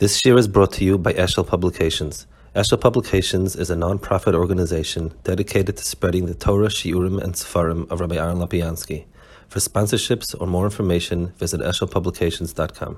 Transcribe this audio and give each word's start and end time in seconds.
This 0.00 0.24
year 0.24 0.38
is 0.38 0.48
brought 0.48 0.72
to 0.72 0.84
you 0.86 0.96
by 0.96 1.12
Eshel 1.12 1.46
Publications. 1.46 2.26
Eshel 2.56 2.80
Publications 2.80 3.54
is 3.54 3.68
a 3.68 3.76
non-profit 3.76 4.34
organization 4.34 5.12
dedicated 5.24 5.76
to 5.76 5.84
spreading 5.84 6.24
the 6.24 6.32
Torah, 6.32 6.68
Shiurim, 6.68 7.22
and 7.22 7.34
Sefarim 7.34 7.86
of 7.90 8.00
Rabbi 8.00 8.16
Aaron 8.16 8.38
Lopiansky. 8.38 9.04
For 9.48 9.58
sponsorships 9.58 10.34
or 10.40 10.46
more 10.46 10.64
information, 10.64 11.34
visit 11.36 11.60
eshelpublications.com. 11.60 12.96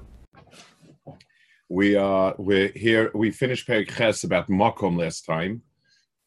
We 1.69 1.97
are 1.97 2.37
we're 2.39 2.71
here. 2.77 3.11
We 3.17 3.33
finished 3.33 3.67
Perik 3.67 3.91
Ches 3.91 4.23
about 4.23 4.47
Makom 4.47 4.97
last 4.97 5.23
time. 5.23 5.63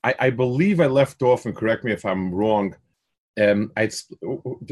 I, 0.03 0.13
I, 0.19 0.29
believe 0.29 0.81
I 0.81 0.87
left 0.87 1.21
off, 1.21 1.45
and 1.45 1.55
correct 1.55 1.85
me 1.85 1.93
if 1.93 2.03
I'm 2.03 2.33
wrong. 2.35 2.75
Um, 3.39 3.71
I, 3.77 3.89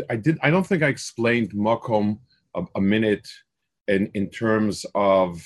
I 0.09 0.17
did. 0.17 0.37
I 0.43 0.49
don't 0.49 0.67
think 0.67 0.83
I 0.83 0.89
explained 0.89 1.53
Makom 1.53 2.19
a, 2.55 2.65
a 2.75 2.81
minute 2.81 3.29
in 3.87 4.11
in 4.13 4.29
terms 4.29 4.85
of 4.95 5.41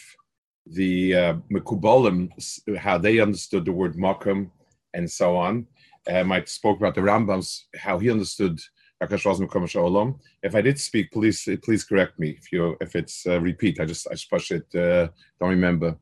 the 0.73 1.15
uh, 1.15 1.33
Mekubalim, 1.51 2.29
how 2.77 2.97
they 2.97 3.19
understood 3.19 3.65
the 3.65 3.71
word 3.71 3.95
Makam 3.95 4.49
and 4.93 5.09
so 5.09 5.35
on. 5.35 5.67
Um, 6.09 6.31
I 6.31 6.43
spoke 6.45 6.77
about 6.77 6.95
the 6.95 7.01
Rambam's, 7.01 7.67
how 7.75 7.99
he 7.99 8.09
understood 8.09 8.59
if 8.99 10.55
I 10.55 10.61
did 10.61 10.79
speak, 10.79 11.11
please 11.11 11.47
please 11.63 11.83
correct 11.83 12.17
me 12.17 12.31
if 12.31 12.51
you 12.51 12.75
if 12.81 12.95
it's 12.95 13.27
uh, 13.27 13.39
repeat. 13.39 13.79
I 13.79 13.85
just 13.85 14.07
I 14.07 14.13
just 14.13 14.29
push 14.29 14.51
it. 14.51 14.65
Uh, 14.73 15.09
don't 15.39 15.49
remember. 15.49 15.97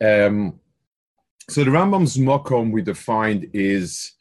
Um, 0.00 0.60
so 1.48 1.64
the 1.64 1.70
Rambam's 1.70 2.16
mokom 2.16 2.72
we 2.72 2.82
defined 2.82 3.50
is 3.52 4.12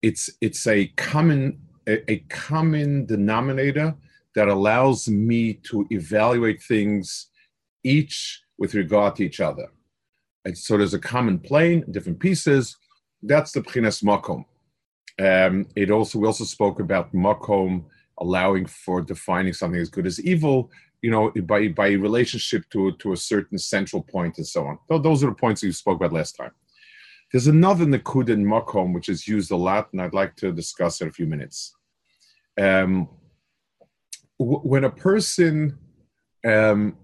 it's 0.00 0.30
it's 0.40 0.66
a 0.66 0.86
common 0.96 1.60
a, 1.86 2.10
a 2.10 2.18
common 2.30 3.04
denominator 3.06 3.94
that 4.34 4.48
allows 4.48 5.08
me 5.08 5.54
to 5.64 5.86
evaluate 5.90 6.62
things 6.62 7.28
each 7.84 8.42
with 8.62 8.74
regard 8.74 9.16
to 9.16 9.24
each 9.24 9.40
other. 9.40 9.66
And 10.44 10.56
so 10.56 10.76
there's 10.76 10.94
a 10.94 11.08
common 11.14 11.40
plane, 11.40 11.84
different 11.90 12.20
pieces. 12.20 12.76
That's 13.20 13.50
the 13.50 13.60
Pchinas 13.60 14.04
Makom. 14.04 14.44
Um, 15.28 15.66
it 15.74 15.90
also 15.90 16.20
we 16.20 16.28
also 16.28 16.44
spoke 16.44 16.78
about 16.78 17.12
Makom 17.12 17.86
allowing 18.20 18.66
for 18.66 19.02
defining 19.02 19.52
something 19.52 19.80
as 19.80 19.88
good 19.96 20.06
as 20.06 20.20
evil, 20.20 20.70
you 21.02 21.10
know, 21.10 21.32
by 21.52 21.60
by 21.80 21.88
relationship 22.08 22.62
to 22.70 22.92
to 23.02 23.12
a 23.12 23.16
certain 23.32 23.58
central 23.58 24.02
point 24.14 24.38
and 24.38 24.46
so 24.46 24.60
on. 24.68 24.78
So 24.88 24.98
those 24.98 25.24
are 25.24 25.30
the 25.30 25.42
points 25.44 25.60
that 25.60 25.66
you 25.66 25.72
spoke 25.72 25.96
about 25.96 26.18
last 26.20 26.36
time. 26.36 26.54
There's 27.32 27.48
another 27.48 27.84
Nakud 27.84 28.28
in 28.28 28.44
Makom 28.44 28.94
which 28.94 29.08
is 29.08 29.26
used 29.26 29.50
a 29.50 29.62
lot, 29.68 29.88
and 29.92 30.00
I'd 30.00 30.20
like 30.22 30.36
to 30.36 30.52
discuss 30.52 31.00
in 31.00 31.08
a 31.08 31.16
few 31.18 31.26
minutes. 31.26 31.74
Um, 32.66 33.08
w- 34.38 34.64
when 34.70 34.84
a 34.84 34.96
person 35.08 35.78
um, 36.46 36.96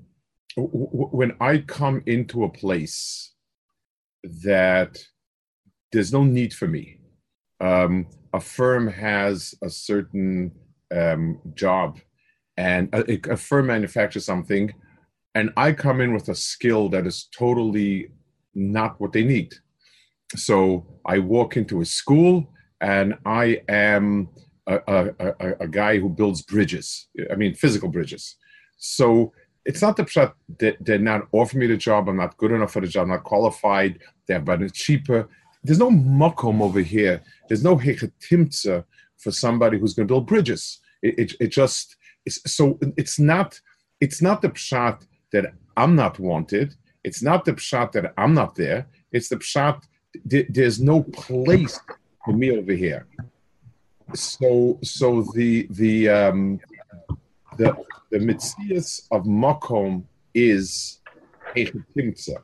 when 0.59 1.33
I 1.41 1.59
come 1.59 2.03
into 2.07 2.45
a 2.45 2.49
place 2.49 3.33
that 4.23 4.99
there's 5.93 6.13
no 6.13 6.25
need 6.25 6.53
for 6.53 6.67
me, 6.67 7.01
um, 7.61 8.07
a 8.33 8.41
firm 8.41 8.89
has 8.89 9.55
a 9.63 9.71
certain 9.71 10.53
um, 10.95 11.41
job 11.55 12.01
and 12.57 12.89
a, 12.93 13.33
a, 13.33 13.37
firm 13.37 13.67
manufactures 13.67 14.25
something, 14.25 14.75
and 15.35 15.51
I 15.57 15.73
come 15.73 16.01
in 16.01 16.13
with 16.13 16.29
a 16.29 16.35
skill 16.35 16.89
that 16.89 17.07
is 17.07 17.29
totally 17.37 18.11
not 18.55 19.01
what 19.01 19.13
they 19.13 19.23
need. 19.23 19.55
So 20.35 20.87
I 21.07 21.21
walk 21.21 21.57
into 21.57 21.81
a 21.81 21.85
school 21.85 22.53
and 22.81 23.15
I 23.25 23.63
am 23.69 24.29
a, 24.67 24.81
a, 24.89 25.11
a, 25.21 25.53
a 25.61 25.69
guy 25.69 25.99
who 25.99 26.09
builds 26.09 26.43
bridges, 26.43 27.09
I 27.31 27.37
mean, 27.37 27.55
physical 27.55 27.89
bridges. 27.89 28.37
So 28.77 29.33
it's 29.69 29.83
not 29.83 29.99
the 29.99 30.33
that 30.61 30.77
they're 30.81 30.99
not 30.99 31.29
offering 31.31 31.61
me 31.61 31.67
the 31.67 31.77
job. 31.77 32.09
I'm 32.09 32.17
not 32.17 32.39
good 32.39 32.53
enough 32.53 32.73
for 32.73 32.81
the 32.81 32.89
job. 32.89 33.03
I'm 33.03 33.11
not 33.11 33.25
qualified. 33.25 33.99
They're 34.27 34.43
it's 34.63 34.79
cheaper. 34.79 35.29
There's 35.63 35.79
no 35.79 35.91
makom 35.91 36.63
over 36.63 36.81
here. 36.81 37.23
There's 37.47 37.63
no 37.63 37.77
hechetimtza 37.77 38.85
for 39.19 39.31
somebody 39.31 39.79
who's 39.79 39.93
going 39.93 40.09
to 40.09 40.13
build 40.13 40.27
bridges. 40.27 40.81
It, 41.03 41.19
it, 41.19 41.33
it 41.39 41.49
just 41.49 41.97
it's, 42.25 42.41
so 42.51 42.79
it's 42.97 43.19
not 43.19 43.61
it's 44.01 44.23
not 44.23 44.41
the 44.41 44.49
pshat 44.49 45.07
that 45.33 45.53
I'm 45.77 45.95
not 45.95 46.19
wanted. 46.19 46.75
It's 47.05 47.23
not 47.23 47.45
the 47.45 47.53
pshat 47.53 47.93
that 47.93 48.15
I'm 48.17 48.33
not 48.33 48.55
there. 48.55 48.87
It's 49.13 49.29
the 49.29 49.37
pshat. 49.37 49.83
There's 50.25 50.81
no 50.81 51.03
place 51.03 51.79
for 52.25 52.33
me 52.33 52.57
over 52.59 52.73
here. 52.73 53.07
So 54.15 54.79
so 54.83 55.27
the 55.35 55.67
the 55.71 56.09
um, 56.09 56.61
the 57.59 57.77
the 58.11 58.19
mitzias 58.19 59.07
of 59.11 59.25
makom 59.25 60.05
is 60.35 61.01
hechetimtza. 61.55 62.43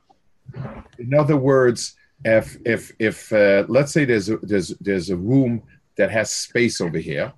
In 0.98 1.14
other 1.14 1.36
words, 1.36 1.96
if 2.24 2.56
if 2.64 2.92
if 2.98 3.32
uh, 3.32 3.64
let's 3.68 3.92
say 3.92 4.04
there's 4.04 4.28
a, 4.28 4.36
there's 4.38 4.68
there's 4.80 5.10
a 5.10 5.16
room 5.16 5.62
that 5.96 6.10
has 6.10 6.30
space 6.30 6.80
over 6.80 6.98
here, 6.98 7.32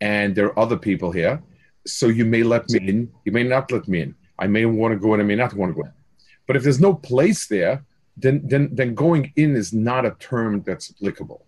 and 0.00 0.34
there 0.34 0.46
are 0.46 0.58
other 0.58 0.76
people 0.76 1.10
here, 1.12 1.42
so 1.86 2.06
you 2.08 2.24
may 2.24 2.42
let 2.42 2.68
me 2.70 2.88
in, 2.88 3.12
you 3.24 3.32
may 3.32 3.44
not 3.44 3.70
let 3.72 3.88
me 3.88 4.00
in. 4.02 4.14
I 4.38 4.46
may 4.46 4.64
want 4.64 4.92
to 4.92 4.98
go 4.98 5.14
in, 5.14 5.20
I 5.20 5.24
may 5.24 5.36
not 5.36 5.54
want 5.54 5.70
to 5.70 5.74
go 5.74 5.86
in. 5.86 5.92
But 6.46 6.56
if 6.56 6.62
there's 6.62 6.80
no 6.80 6.94
place 6.94 7.46
there, 7.46 7.84
then 8.16 8.42
then 8.44 8.70
then 8.72 8.94
going 8.94 9.32
in 9.36 9.56
is 9.56 9.72
not 9.72 10.06
a 10.06 10.16
term 10.18 10.62
that's 10.62 10.90
applicable. 10.90 11.46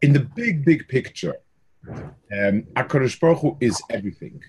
In 0.00 0.12
the 0.12 0.20
big 0.20 0.64
big 0.64 0.88
picture, 0.88 1.36
um, 1.88 2.62
Akadosh 2.76 3.18
Baruch 3.18 3.38
Hu 3.38 3.56
is 3.60 3.80
everything. 3.90 4.40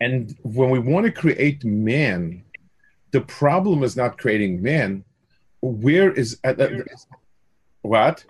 And 0.00 0.36
when 0.42 0.70
we 0.70 0.78
want 0.78 1.06
to 1.06 1.12
create 1.12 1.64
man, 1.64 2.44
the 3.10 3.20
problem 3.20 3.82
is 3.82 3.96
not 3.96 4.18
creating 4.18 4.62
man. 4.62 5.04
Where 5.60 6.12
is 6.12 6.38
uh, 6.44 6.54
uh, 6.58 6.68
what? 7.82 8.24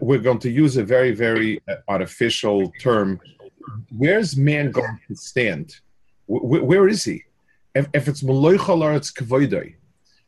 We're 0.00 0.18
going 0.18 0.38
to 0.40 0.50
use 0.50 0.76
a 0.76 0.84
very, 0.84 1.12
very 1.12 1.60
uh, 1.68 1.76
artificial 1.88 2.72
term. 2.80 3.20
Where's 3.90 4.36
man 4.36 4.70
going 4.70 4.98
to 5.08 5.16
stand? 5.16 5.80
where, 6.26 6.62
where 6.62 6.88
is 6.88 7.04
he? 7.04 7.24
If, 7.74 7.88
if 7.92 8.08
it's 8.08 8.22
Maloichal 8.22 8.96
it's 8.96 9.12
Kavoidoi. 9.12 9.76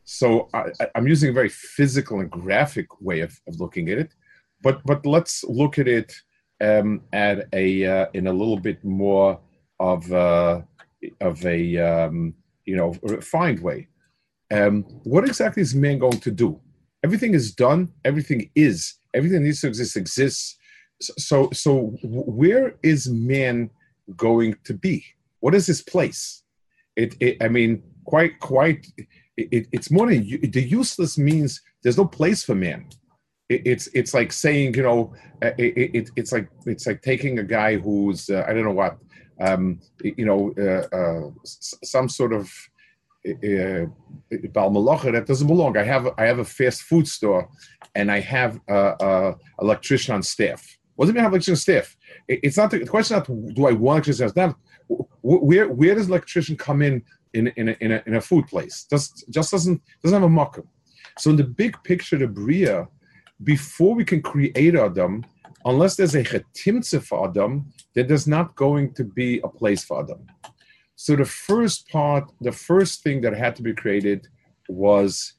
So 0.03 0.49
I, 0.53 0.71
am 0.95 1.07
using 1.07 1.29
a 1.29 1.33
very 1.33 1.49
physical 1.49 2.19
and 2.19 2.29
graphic 2.29 3.01
way 3.01 3.19
of, 3.21 3.39
of 3.47 3.59
looking 3.59 3.89
at 3.89 3.97
it. 3.97 4.11
But 4.61 4.83
but 4.83 5.05
let's 5.05 5.43
look 5.43 5.79
at 5.79 5.87
it 5.87 6.13
um, 6.61 7.01
at 7.13 7.47
a 7.53 7.85
uh, 7.85 8.05
in 8.13 8.27
a 8.27 8.33
little 8.33 8.59
bit 8.59 8.83
more 8.83 9.39
of 9.79 10.11
uh, 10.11 10.61
of 11.21 11.45
a 11.45 11.77
um, 11.77 12.33
you 12.65 12.75
know 12.75 12.95
refined 13.03 13.59
way. 13.61 13.87
Um, 14.51 14.83
what 15.03 15.25
exactly 15.25 15.61
is 15.61 15.75
man 15.75 15.99
going 15.99 16.19
to 16.19 16.31
do? 16.31 16.59
Everything 17.03 17.33
is 17.33 17.53
done. 17.53 17.93
Everything 18.03 18.49
is. 18.55 18.95
Everything 19.13 19.43
needs 19.43 19.61
to 19.61 19.67
exist 19.67 19.95
exists. 19.95 20.57
So 21.01 21.49
so 21.51 21.95
where 22.03 22.75
is 22.83 23.09
man 23.09 23.69
going 24.17 24.55
to 24.65 24.73
be? 24.73 25.05
What 25.39 25.55
is 25.55 25.67
his 25.67 25.81
place? 25.81 26.43
It, 26.95 27.15
it 27.19 27.37
I 27.41 27.47
mean 27.47 27.83
quite 28.05 28.39
quite. 28.39 28.87
It, 29.37 29.67
it's 29.71 29.89
more 29.89 30.07
than 30.07 30.23
the 30.51 30.61
useless 30.61 31.17
means 31.17 31.61
there's 31.81 31.97
no 31.97 32.05
place 32.05 32.43
for 32.43 32.55
man 32.55 32.89
it's 33.49 33.87
it's 33.93 34.13
like 34.13 34.31
saying 34.31 34.75
you 34.75 34.83
know 34.83 35.13
uh, 35.41 35.51
it, 35.57 35.95
it, 35.95 36.09
it's 36.15 36.31
like 36.31 36.47
it's 36.65 36.85
like 36.85 37.01
taking 37.01 37.39
a 37.39 37.43
guy 37.43 37.77
who's 37.77 38.29
uh, 38.29 38.45
I 38.47 38.53
don't 38.53 38.63
know 38.63 38.71
what 38.71 38.97
um, 39.41 39.79
you 40.03 40.25
know 40.25 40.53
uh, 40.57 40.95
uh, 40.95 41.31
some 41.43 42.07
sort 42.09 42.33
of 42.33 42.51
uh, 43.25 43.85
that 44.29 45.23
doesn't 45.27 45.47
belong. 45.47 45.77
I 45.77 45.83
have 45.83 46.07
I 46.17 46.25
have 46.25 46.39
a 46.39 46.45
fast 46.45 46.83
food 46.83 47.07
store 47.07 47.49
and 47.95 48.11
I 48.11 48.19
have 48.19 48.59
a, 48.69 48.95
a 48.99 49.35
electrician 49.61 50.13
on 50.13 50.23
staff. 50.23 50.77
What 50.95 51.05
does 51.05 51.11
it 51.11 51.13
mean 51.13 51.23
have 51.23 51.31
electrician 51.31 51.55
staff? 51.55 51.97
It's 52.27 52.57
not 52.57 52.69
the, 52.69 52.79
the 52.79 52.85
question. 52.85 53.17
Not 53.17 53.25
do 53.55 53.65
I 53.65 53.71
want 53.71 54.07
electrician 54.07 54.29
staff? 54.29 54.53
Where 55.21 55.69
where 55.69 55.95
does 55.95 56.07
electrician 56.07 56.55
come 56.55 56.83
in 56.83 57.03
in 57.33 57.47
in 57.57 57.69
a, 57.69 57.77
in 57.81 57.91
a, 57.93 58.03
in 58.05 58.15
a 58.15 58.21
food 58.21 58.47
place? 58.47 58.85
Just 58.89 59.25
just 59.31 59.51
doesn't 59.51 59.81
doesn't 60.03 60.15
have 60.15 60.29
a 60.29 60.29
mock. 60.29 60.59
So 61.17 61.31
in 61.31 61.35
the 61.35 61.43
big 61.43 61.81
picture, 61.83 62.17
the 62.17 62.27
bria 62.27 62.87
before 63.43 63.95
we 63.95 64.05
can 64.05 64.21
create 64.21 64.75
Adam, 64.75 65.25
unless 65.65 65.95
there's 65.95 66.15
a 66.15 66.23
chetimtze 66.23 67.01
for 67.03 67.27
Adam, 67.29 67.71
then 67.93 68.07
there's 68.07 68.27
not 68.27 68.55
going 68.55 68.93
to 68.93 69.03
be 69.03 69.39
a 69.43 69.47
place 69.47 69.83
for 69.83 70.03
Adam. 70.03 70.25
So 70.95 71.15
the 71.15 71.25
first 71.25 71.87
part, 71.89 72.31
the 72.41 72.51
first 72.51 73.03
thing 73.03 73.21
that 73.21 73.33
had 73.33 73.55
to 73.55 73.63
be 73.63 73.73
created 73.73 74.27
was 74.67 75.33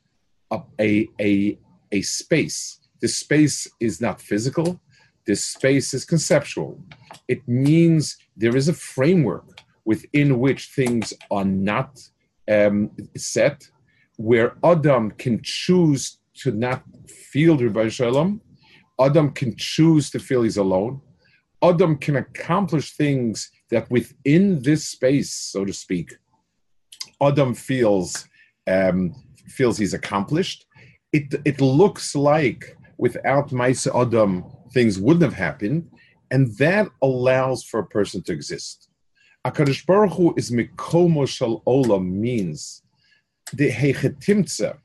a, 0.50 0.60
a, 0.80 1.08
a, 1.20 1.58
a 1.92 2.02
space. 2.02 2.80
This 3.00 3.16
space 3.16 3.66
is 3.78 4.00
not 4.00 4.20
physical. 4.20 4.80
This 5.26 5.44
space 5.44 5.92
is 5.94 6.04
conceptual. 6.04 6.82
It 7.28 7.46
means 7.46 8.16
there 8.36 8.56
is 8.56 8.68
a 8.68 8.74
framework 8.74 9.60
within 9.84 10.38
which 10.38 10.68
things 10.68 11.12
are 11.30 11.44
not 11.44 12.00
um, 12.50 12.90
set, 13.16 13.68
where 14.16 14.56
Adam 14.64 15.10
can 15.12 15.40
choose 15.42 16.19
to 16.40 16.52
not 16.52 16.82
feel 17.08 17.56
Rebbe 17.56 17.90
Shalom. 17.90 18.40
Adam 18.98 19.30
can 19.32 19.54
choose 19.56 20.10
to 20.10 20.18
feel 20.18 20.42
he's 20.42 20.56
alone. 20.56 21.00
Adam 21.62 21.96
can 21.96 22.16
accomplish 22.16 22.96
things 22.96 23.50
that 23.70 23.90
within 23.90 24.62
this 24.62 24.88
space, 24.88 25.32
so 25.32 25.64
to 25.64 25.72
speak, 25.72 26.16
Adam 27.22 27.54
feels 27.54 28.26
um, 28.66 29.14
feels 29.48 29.76
he's 29.78 29.94
accomplished. 29.94 30.66
It 31.12 31.34
it 31.44 31.60
looks 31.60 32.14
like 32.14 32.76
without 32.98 33.50
Maisa 33.50 33.90
Adam 33.94 34.44
things 34.72 34.98
wouldn't 34.98 35.22
have 35.22 35.34
happened, 35.34 35.90
and 36.30 36.56
that 36.58 36.88
allows 37.02 37.64
for 37.64 37.80
a 37.80 37.86
person 37.86 38.22
to 38.24 38.32
exist. 38.32 38.88
Akadosh 39.46 39.84
Baruch 39.86 40.12
Hu 40.12 40.34
is 40.36 40.50
mikomo 40.50 41.26
shal 41.26 41.62
olam 41.66 42.10
means 42.10 42.82
the 43.52 43.70
hechetimtza 43.70 44.78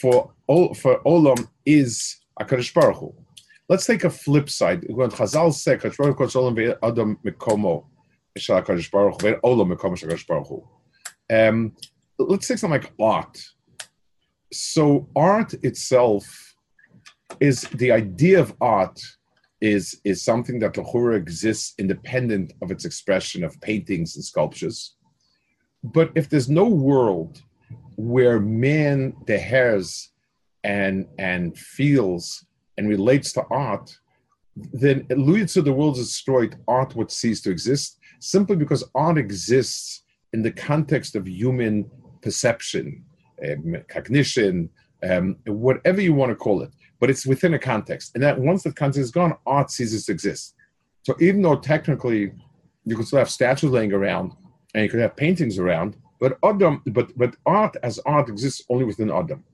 for 0.00 0.32
for 0.46 1.00
olam 1.04 1.48
is 1.66 2.18
Akadosh 2.40 2.72
Baruch 2.72 2.98
Hu. 2.98 3.14
Let's 3.68 3.86
take 3.86 4.04
a 4.04 4.10
flip 4.10 4.48
side. 4.48 4.86
When 4.88 5.10
Chazal 5.10 5.52
said 5.52 5.80
Akadosh 5.80 5.96
Baruch 5.96 6.18
Hu 6.18 6.24
olam 6.24 6.78
adam 6.82 7.18
mikomo 7.24 7.86
shal 8.36 8.62
Akadosh 8.62 8.90
Baruch 8.90 9.20
Hu 9.20 9.34
olam 9.42 9.74
mikomo 9.74 9.96
shal 9.98 10.08
Akadosh 10.08 10.26
Baruch 10.26 10.46
Hu. 10.48 10.68
Um, 11.30 11.72
let's 12.18 12.46
take 12.46 12.58
something 12.58 12.80
like 12.80 12.92
art. 13.00 13.38
So 14.52 15.08
art 15.16 15.52
itself 15.62 16.24
is 17.40 17.62
the 17.62 17.92
idea 17.92 18.40
of 18.40 18.54
art 18.60 18.98
is 19.60 20.00
is 20.04 20.22
something 20.22 20.60
that 20.60 20.74
Lahura 20.74 21.16
exists 21.16 21.74
independent 21.78 22.52
of 22.62 22.70
its 22.70 22.84
expression 22.84 23.42
of 23.42 23.60
paintings 23.60 24.14
and 24.14 24.24
sculptures. 24.24 24.94
But 25.82 26.12
if 26.14 26.28
there's 26.28 26.48
no 26.48 26.68
world 26.68 27.42
where 27.98 28.38
man 28.40 29.12
hairs 29.28 30.10
and 30.64 31.06
and 31.18 31.56
feels 31.58 32.44
and 32.76 32.88
relates 32.88 33.32
to 33.32 33.44
art, 33.50 33.98
then 34.72 35.06
to 35.08 35.62
the 35.62 35.72
world 35.72 35.98
is 35.98 36.08
destroyed, 36.08 36.56
art 36.66 36.94
would 36.96 37.10
cease 37.10 37.40
to 37.42 37.50
exist 37.50 37.98
simply 38.20 38.56
because 38.56 38.84
art 38.94 39.18
exists 39.18 40.02
in 40.32 40.42
the 40.42 40.50
context 40.50 41.16
of 41.16 41.28
human 41.28 41.90
perception, 42.22 43.04
um, 43.48 43.76
cognition, 43.88 44.70
um, 45.08 45.36
whatever 45.46 46.00
you 46.00 46.14
want 46.14 46.30
to 46.30 46.36
call 46.36 46.62
it 46.62 46.70
but 47.00 47.10
it's 47.10 47.26
within 47.26 47.54
a 47.54 47.58
context. 47.58 48.12
And 48.14 48.22
that 48.22 48.38
once 48.38 48.62
the 48.62 48.72
context 48.72 48.98
is 48.98 49.10
gone, 49.10 49.34
art 49.46 49.70
ceases 49.70 50.06
to 50.06 50.12
exist. 50.12 50.54
So 51.04 51.14
even 51.20 51.42
though 51.42 51.56
technically 51.56 52.32
you 52.84 52.96
could 52.96 53.06
still 53.06 53.18
have 53.18 53.30
statues 53.30 53.70
laying 53.70 53.92
around 53.92 54.32
and 54.74 54.84
you 54.84 54.90
could 54.90 55.00
have 55.00 55.16
paintings 55.16 55.58
around, 55.58 55.96
but 56.20 56.38
Adam, 56.44 56.82
but 56.86 57.16
but 57.16 57.36
art 57.46 57.76
as 57.82 57.98
art 58.00 58.28
exists 58.28 58.62
only 58.68 58.84
within 58.84 59.10
Adam. 59.10 59.44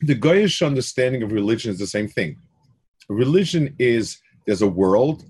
The 0.00 0.14
Goyish 0.14 0.66
understanding 0.66 1.22
of 1.22 1.32
religion 1.32 1.70
is 1.70 1.78
the 1.78 1.86
same 1.86 2.08
thing. 2.08 2.36
Religion 3.08 3.74
is 3.78 4.18
there's 4.46 4.62
a 4.62 4.68
world, 4.68 5.24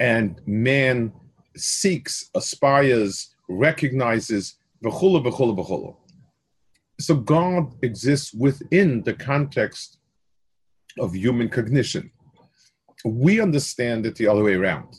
and 0.00 0.40
man 0.46 1.12
seeks, 1.56 2.30
aspires, 2.34 3.34
recognizes, 3.48 4.56
v'chula, 4.84 5.24
v'chula, 5.24 5.56
v'chula 5.56 5.96
so 6.98 7.14
God 7.14 7.74
exists 7.82 8.32
within 8.32 9.02
the 9.02 9.14
context 9.14 9.98
of 10.98 11.14
human 11.14 11.48
cognition. 11.48 12.10
We 13.04 13.40
understand 13.40 14.06
it 14.06 14.16
the 14.16 14.26
other 14.26 14.42
way 14.42 14.54
around. 14.54 14.96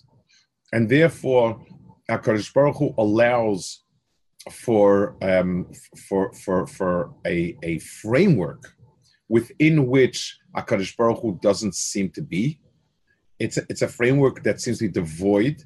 And 0.73 0.87
therefore, 0.87 1.65
HaKadosh 2.09 2.53
Baruch 2.53 2.77
Hu 2.77 2.93
allows 2.97 3.83
for, 4.51 5.17
um, 5.21 5.67
for, 6.07 6.33
for, 6.33 6.67
for 6.67 7.13
a, 7.25 7.57
a 7.63 7.79
framework 7.79 8.75
within 9.29 9.87
which 9.87 10.37
HaKadosh 10.55 10.95
Baruch 10.95 11.21
Hu 11.21 11.39
doesn't 11.41 11.75
seem 11.75 12.09
to 12.11 12.21
be. 12.21 12.59
It's 13.39 13.57
a, 13.57 13.63
it's 13.69 13.81
a 13.81 13.87
framework 13.87 14.43
that 14.43 14.61
seems 14.61 14.79
to 14.79 14.87
be 14.87 14.93
devoid, 14.93 15.63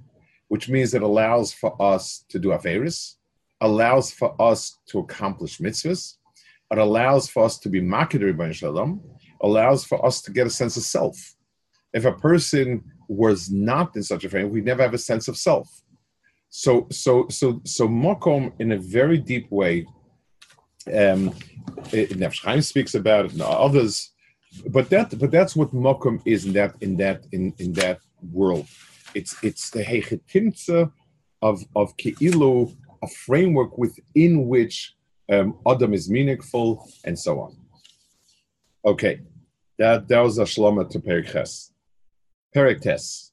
which 0.48 0.68
means 0.68 0.94
it 0.94 1.04
allows 1.04 1.54
for 1.54 1.80
us 1.82 2.26
to 2.30 2.40
do 2.40 2.50
Averis, 2.50 3.16
allows 3.62 4.12
for 4.12 4.40
us 4.42 4.80
to 4.88 5.00
accomplish 5.00 5.60
mitzvahs, 5.60 6.16
it 6.72 6.78
allows 6.78 7.28
for 7.30 7.44
us 7.44 7.60
to 7.60 7.70
be 7.70 7.82
makir 7.82 8.36
by 8.36 8.52
shalom, 8.52 9.02
allows 9.42 9.84
for 9.84 10.04
us 10.06 10.22
to 10.22 10.32
get 10.32 10.48
a 10.48 10.50
sense 10.50 10.78
of 10.78 10.84
self. 10.84 11.36
If 11.94 12.06
a 12.06 12.14
person 12.14 12.84
was 13.10 13.52
not 13.52 13.96
in 13.98 14.04
such 14.04 14.24
a 14.24 14.30
frame, 14.30 14.50
we'd 14.50 14.66
never 14.66 14.82
have 14.82 14.94
a 14.94 14.98
sense 14.98 15.28
of 15.28 15.38
self. 15.38 15.68
So, 16.52 16.88
so, 16.92 17.28
so, 17.30 17.62
so 17.66 17.88
Mokom 17.88 18.54
in 18.60 18.74
a 18.74 18.78
very 18.78 19.18
deep 19.18 19.50
way. 19.50 19.88
Um, 20.88 21.32
Nefesh 21.90 22.64
speaks 22.64 22.94
about 22.94 23.26
it, 23.26 23.34
and 23.34 23.42
others, 23.42 24.12
but 24.70 24.90
that, 24.90 25.18
but 25.18 25.32
that's 25.32 25.56
what 25.56 25.74
Mokom 25.74 26.22
is 26.26 26.46
in 26.46 26.54
that, 26.54 26.76
in 26.82 26.98
that, 26.98 27.26
in, 27.32 27.54
in 27.58 27.74
that 27.74 28.00
world. 28.32 28.68
It's, 29.16 29.36
it's 29.42 29.70
the 29.72 29.84
hechetimtza 29.84 30.92
of 31.42 31.64
of 31.76 31.96
keilu, 31.98 32.76
a 33.02 33.08
framework 33.08 33.78
within 33.78 34.48
which 34.48 34.96
um, 35.32 35.58
Adam 35.68 35.94
is 35.94 36.10
meaningful, 36.10 36.88
and 37.06 37.18
so 37.18 37.40
on. 37.40 37.58
Okay, 38.86 39.22
that, 39.80 40.08
that 40.08 40.20
was 40.20 40.38
a 40.38 40.44
shloma 40.44 40.90
to 40.90 41.00
Perikhes. 41.00 41.72
Periktes. 42.56 43.31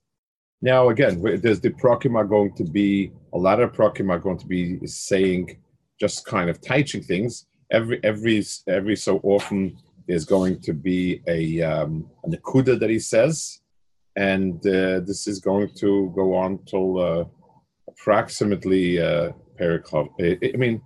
Now, 0.60 0.88
again, 0.88 1.22
there's 1.22 1.60
the 1.60 1.70
prokim 1.70 2.16
are 2.16 2.24
going 2.24 2.52
to 2.54 2.64
be, 2.64 3.12
a 3.32 3.38
lot 3.38 3.60
of 3.60 3.72
prokim 3.72 4.10
are 4.10 4.18
going 4.18 4.38
to 4.38 4.46
be 4.46 4.84
saying, 4.86 5.58
just 6.00 6.26
kind 6.26 6.50
of 6.50 6.60
teaching 6.60 7.02
things. 7.02 7.46
Every, 7.70 8.00
every, 8.02 8.44
every 8.66 8.96
so 8.96 9.20
often, 9.22 9.76
there's 10.08 10.24
going 10.24 10.60
to 10.62 10.72
be 10.72 11.22
a, 11.28 11.60
um, 11.62 12.08
a 12.24 12.28
nakuda 12.28 12.80
that 12.80 12.90
he 12.90 12.98
says, 12.98 13.60
and 14.16 14.56
uh, 14.66 15.00
this 15.00 15.26
is 15.28 15.38
going 15.38 15.70
to 15.76 16.12
go 16.16 16.34
on 16.34 16.58
till 16.64 16.98
uh, 16.98 17.24
approximately 17.88 19.00
uh, 19.00 19.30
Perikov. 19.60 20.08
I 20.20 20.56
mean, 20.56 20.80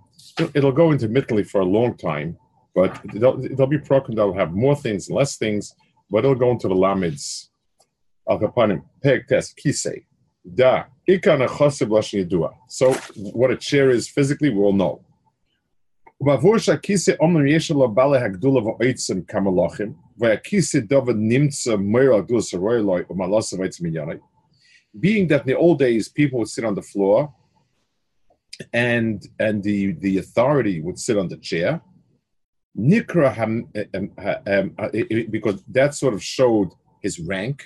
it'll 0.53 0.71
go 0.71 0.91
intermittently 0.91 1.43
for 1.43 1.61
a 1.61 1.65
long 1.65 1.97
time, 1.97 2.37
but 2.75 2.99
it'll, 3.15 3.43
it'll 3.45 3.65
be 3.65 3.77
broken. 3.77 4.13
They'll 4.13 4.33
have 4.33 4.51
more 4.51 4.75
things, 4.75 5.09
less 5.09 5.37
things, 5.37 5.73
but 6.11 6.19
it'll 6.19 6.35
go 6.35 6.51
into 6.51 6.67
the 6.67 6.75
lamids. 6.75 7.47
So 12.67 12.93
what 13.15 13.51
a 13.51 13.57
chair 13.57 13.89
is 13.89 14.09
physically, 14.09 14.49
we 14.49 14.59
all 14.59 14.73
know. 14.73 15.03
Being 24.99 25.27
that 25.27 25.41
in 25.41 25.47
the 25.47 25.57
old 25.57 25.79
days 25.79 26.07
people 26.07 26.39
would 26.39 26.49
sit 26.49 26.63
on 26.63 26.75
the 26.75 26.81
floor 26.81 27.33
and 28.71 29.27
and 29.39 29.63
the 29.63 29.93
the 29.93 30.19
authority 30.19 30.81
would 30.81 30.99
sit 30.99 31.17
on 31.17 31.27
the 31.27 31.37
chair. 31.37 31.81
Nikra 32.77 33.37
um, 33.39 33.67
um, 34.47 34.75
uh, 34.79 34.89
because 35.29 35.63
that 35.67 35.93
sort 35.93 36.13
of 36.13 36.23
showed 36.23 36.69
his 37.01 37.19
rank. 37.19 37.65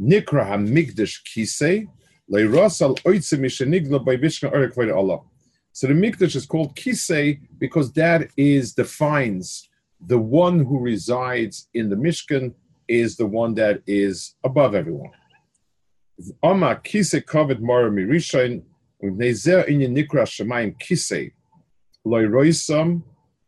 Nikra 0.00 0.46
Hamikdash 0.46 1.86
Leirasal 2.30 2.98
by 4.04 4.90
Allah. 4.90 5.20
So 5.72 5.86
the 5.86 5.94
Mikdash 5.94 6.36
is 6.36 6.46
called 6.46 6.74
Kisei 6.76 7.40
because 7.58 7.92
that 7.92 8.30
is 8.36 8.74
defines 8.74 9.68
the 10.00 10.18
one 10.18 10.60
who 10.64 10.78
resides 10.78 11.68
in 11.74 11.88
the 11.88 11.96
Mishkan 11.96 12.54
is 12.88 13.16
the 13.16 13.26
one 13.26 13.54
that 13.54 13.82
is 13.86 14.34
above 14.44 14.74
everyone. 14.74 15.10
Ama 16.42 16.80
Mara 17.60 17.90
Mirishain, 17.90 18.62
Nezer 19.02 19.66
Nikra 19.66 20.24
Shemaim 20.24 20.76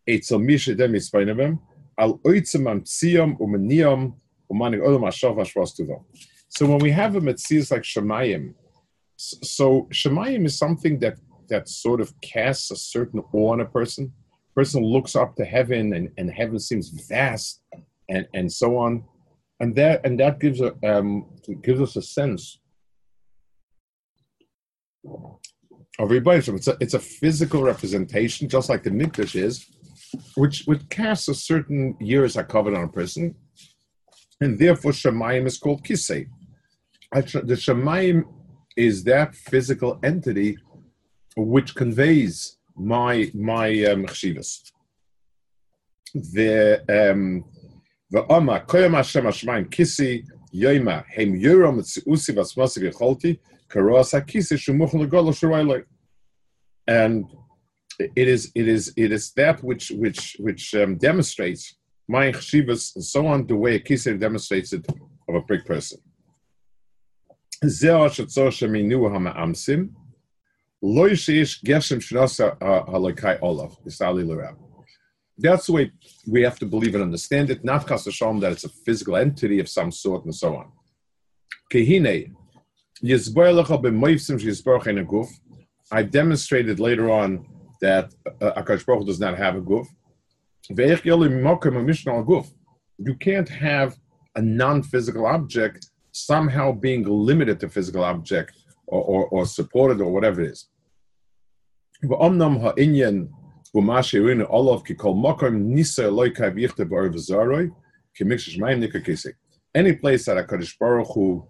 Eitzel 0.08 1.64
Al 1.98 2.18
Olam 4.80 5.02
Ashavash 5.02 5.54
so 6.48 6.66
when 6.66 6.78
we 6.78 6.90
have 6.92 7.16
a 7.16 7.20
mitzvah 7.20 7.74
like 7.74 7.82
Shemayim, 7.82 8.54
so 9.16 9.88
Shemayim 9.92 10.46
is 10.46 10.58
something 10.58 10.98
that 11.00 11.18
that 11.48 11.68
sort 11.68 12.00
of 12.00 12.12
casts 12.20 12.70
a 12.70 12.76
certain 12.76 13.22
awe 13.32 13.52
on 13.52 13.60
a 13.60 13.64
person. 13.64 14.12
Person 14.54 14.82
looks 14.82 15.14
up 15.14 15.36
to 15.36 15.44
heaven, 15.44 15.92
and, 15.92 16.10
and 16.16 16.30
heaven 16.30 16.58
seems 16.58 16.88
vast, 17.08 17.62
and, 18.08 18.26
and 18.34 18.50
so 18.50 18.76
on, 18.78 19.04
and 19.60 19.76
that 19.76 20.04
and 20.04 20.18
that 20.18 20.40
gives 20.40 20.60
a 20.60 20.74
um, 20.84 21.26
gives 21.62 21.80
us 21.80 21.96
a 21.96 22.02
sense 22.02 22.58
of 25.98 26.08
Rebbeinu. 26.08 26.56
It's 26.56 26.68
a, 26.68 26.76
it's 26.80 26.94
a 26.94 26.98
physical 26.98 27.62
representation, 27.62 28.48
just 28.48 28.68
like 28.68 28.82
the 28.82 28.90
Mikdash 28.90 29.36
is, 29.36 29.66
which, 30.34 30.64
which 30.66 30.88
casts 30.88 31.28
a 31.28 31.34
certain 31.34 31.96
years 32.00 32.36
are 32.36 32.44
covered 32.44 32.74
on 32.74 32.84
a 32.84 32.88
person, 32.88 33.34
and 34.40 34.58
therefore 34.58 34.92
Shemayim 34.92 35.46
is 35.46 35.58
called 35.58 35.84
Kisei. 35.84 36.28
The 37.12 37.56
Shemayim 37.64 38.24
is 38.76 39.04
that 39.04 39.34
physical 39.34 39.98
entity 40.02 40.58
which 41.36 41.74
conveys 41.74 42.58
my 42.76 43.30
my 43.34 43.84
um. 43.84 44.06
The 46.14 46.82
um, 46.88 47.44
the 48.10 48.26
Oma 48.30 48.60
Koyam 48.60 48.94
Hashem 48.94 49.24
Hashmayim 49.24 49.70
Kisi 49.70 50.24
Yoima 50.54 51.04
Hem 51.06 51.38
Yoram 51.38 51.80
Tziusi 51.80 52.34
Vasmasi 52.34 52.90
V'Cholti 52.90 53.38
so 53.68 55.48
when 55.48 55.84
and 56.86 57.24
it 57.98 58.28
is 58.28 58.52
it 58.54 58.68
is 58.68 58.92
it 58.96 59.10
is 59.10 59.32
that 59.32 59.62
which 59.62 59.90
which 59.90 60.36
which 60.38 60.74
um, 60.74 60.96
demonstrates 60.96 61.74
my 62.08 62.30
chshivas 62.30 62.94
and 62.94 63.04
so 63.04 63.26
on 63.26 63.46
the 63.46 63.56
way 63.56 63.74
a 63.74 63.80
kisei 63.80 64.18
demonstrates 64.18 64.72
it 64.72 64.86
of 65.28 65.34
a 65.34 65.40
big 65.42 65.64
person. 65.64 65.98
That's 75.38 75.66
the 75.66 75.72
way 75.72 75.92
we 76.26 76.42
have 76.42 76.58
to 76.58 76.66
believe 76.66 76.94
and 76.94 77.02
understand 77.02 77.50
it. 77.50 77.64
Not 77.64 77.86
kasashom 77.86 78.40
that 78.40 78.52
it's 78.52 78.64
a 78.64 78.68
physical 78.68 79.16
entity 79.16 79.58
of 79.60 79.68
some 79.68 79.90
sort 79.90 80.24
and 80.24 80.34
so 80.34 80.56
on. 80.56 80.70
Kehine 81.72 82.32
yizboylecha 83.02 83.82
b'moivsim 83.82 84.38
sheyizborach 84.40 84.86
in 84.86 84.98
a 84.98 85.04
guf. 85.04 85.28
I 85.90 86.02
demonstrated 86.02 86.78
later 86.80 87.10
on 87.10 87.46
that 87.80 88.14
uh, 88.40 88.52
Akash 88.62 88.84
Baruch 88.86 89.06
does 89.06 89.20
not 89.20 89.36
have 89.38 89.56
a 89.56 89.60
guf. 89.60 89.86
You 92.98 93.14
can't 93.14 93.48
have 93.48 93.96
a 94.34 94.42
non-physical 94.42 95.26
object 95.26 95.90
somehow 96.16 96.72
being 96.72 97.04
limited 97.04 97.60
to 97.60 97.68
physical 97.68 98.02
object 98.04 98.52
or, 98.86 99.02
or, 99.02 99.26
or 99.28 99.46
supported 99.46 100.00
or 100.00 100.10
whatever 100.12 100.40
it 100.40 100.50
is. 100.52 100.68
Any 109.74 109.92
place 109.92 110.24
that 110.24 110.38
a 110.38 110.44
Kaddish 110.44 110.78
Baruch 110.78 111.08
Hu 111.14 111.46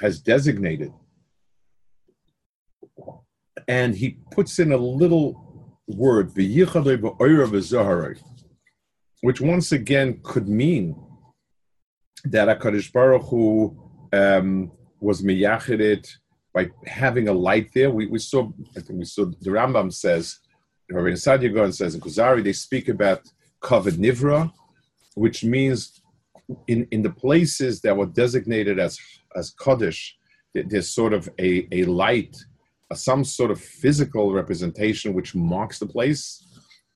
has 0.00 0.20
designated, 0.20 0.92
and 3.68 3.94
he 3.94 4.18
puts 4.32 4.58
in 4.58 4.72
a 4.72 4.76
little 4.76 5.76
word, 5.86 6.32
which 9.22 9.40
once 9.40 9.72
again 9.72 10.20
could 10.22 10.48
mean 10.48 10.96
that 12.24 12.48
HaKadosh 12.48 12.92
Baruch 12.92 13.22
Hu 13.28 13.89
um, 14.12 14.70
was 15.00 15.22
miyachidit 15.22 16.08
by 16.52 16.68
having 16.86 17.28
a 17.28 17.32
light 17.32 17.70
there. 17.74 17.90
We, 17.90 18.06
we 18.06 18.18
saw, 18.18 18.50
I 18.76 18.80
think 18.80 18.98
we 18.98 19.04
saw, 19.04 19.24
the 19.24 19.50
Rambam 19.50 19.92
says, 19.92 20.38
Rabbi 20.90 21.10
Sadia 21.10 21.72
says 21.72 21.94
in 21.94 22.00
Kuzari, 22.00 22.42
they 22.42 22.52
speak 22.52 22.88
about 22.88 23.22
kavod 23.62 23.92
nivra, 23.92 24.52
which 25.14 25.44
means 25.44 26.02
in, 26.66 26.88
in 26.90 27.02
the 27.02 27.10
places 27.10 27.80
that 27.82 27.96
were 27.96 28.06
designated 28.06 28.78
as, 28.78 28.98
as 29.36 29.50
Kaddish, 29.50 30.16
there's 30.52 30.92
sort 30.92 31.12
of 31.12 31.28
a, 31.38 31.68
a 31.70 31.84
light, 31.84 32.36
some 32.92 33.22
sort 33.22 33.52
of 33.52 33.60
physical 33.60 34.32
representation 34.32 35.14
which 35.14 35.36
marks 35.36 35.78
the 35.78 35.86
place 35.86 36.44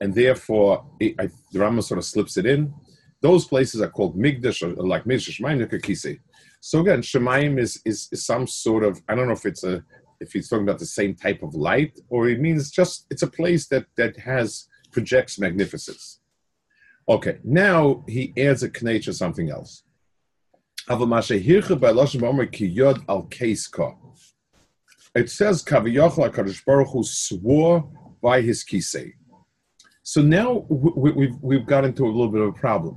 and 0.00 0.14
therefore 0.14 0.84
it, 1.00 1.14
I, 1.18 1.26
the 1.52 1.60
Rambam 1.60 1.82
sort 1.82 1.98
of 1.98 2.04
slips 2.04 2.36
it 2.36 2.46
in. 2.46 2.74
Those 3.20 3.46
places 3.46 3.80
are 3.80 3.88
called 3.88 4.18
Migdash, 4.18 4.62
or 4.62 4.82
like 4.82 5.04
Migdash 5.04 5.40
Shemayim 5.40 5.66
Kise. 5.80 6.18
So 6.66 6.80
again, 6.80 7.02
Shemayim 7.02 7.60
is, 7.60 7.78
is, 7.84 8.08
is 8.10 8.24
some 8.24 8.46
sort 8.46 8.84
of 8.84 9.02
I 9.06 9.14
don't 9.14 9.26
know 9.26 9.34
if 9.34 9.44
it's 9.44 9.64
a 9.64 9.84
if 10.18 10.32
he's 10.32 10.48
talking 10.48 10.62
about 10.62 10.78
the 10.78 10.86
same 10.86 11.14
type 11.14 11.42
of 11.42 11.54
light 11.54 12.00
or 12.08 12.26
it 12.26 12.40
means 12.40 12.70
just 12.70 13.06
it's 13.10 13.20
a 13.20 13.26
place 13.26 13.66
that 13.66 13.84
that 13.98 14.16
has 14.16 14.66
projects 14.90 15.38
magnificence. 15.38 16.20
Okay, 17.06 17.38
now 17.44 18.02
he 18.08 18.32
adds 18.38 18.62
a 18.62 18.70
knei 18.70 19.04
to 19.04 19.12
something 19.12 19.50
else. 19.50 19.82
It 25.14 25.28
says 25.28 25.62
Kaviyachal 25.62 26.30
Hakadosh 26.30 26.64
Baruch 26.64 26.88
Hu 26.88 27.04
swore 27.04 27.86
by 28.22 28.40
his 28.40 28.64
kisei. 28.64 29.12
So 30.02 30.22
now 30.22 30.64
we, 30.70 31.12
we've 31.12 31.36
we've 31.42 31.66
got 31.66 31.84
into 31.84 32.06
a 32.06 32.12
little 32.16 32.32
bit 32.32 32.40
of 32.40 32.48
a 32.48 32.52
problem 32.52 32.96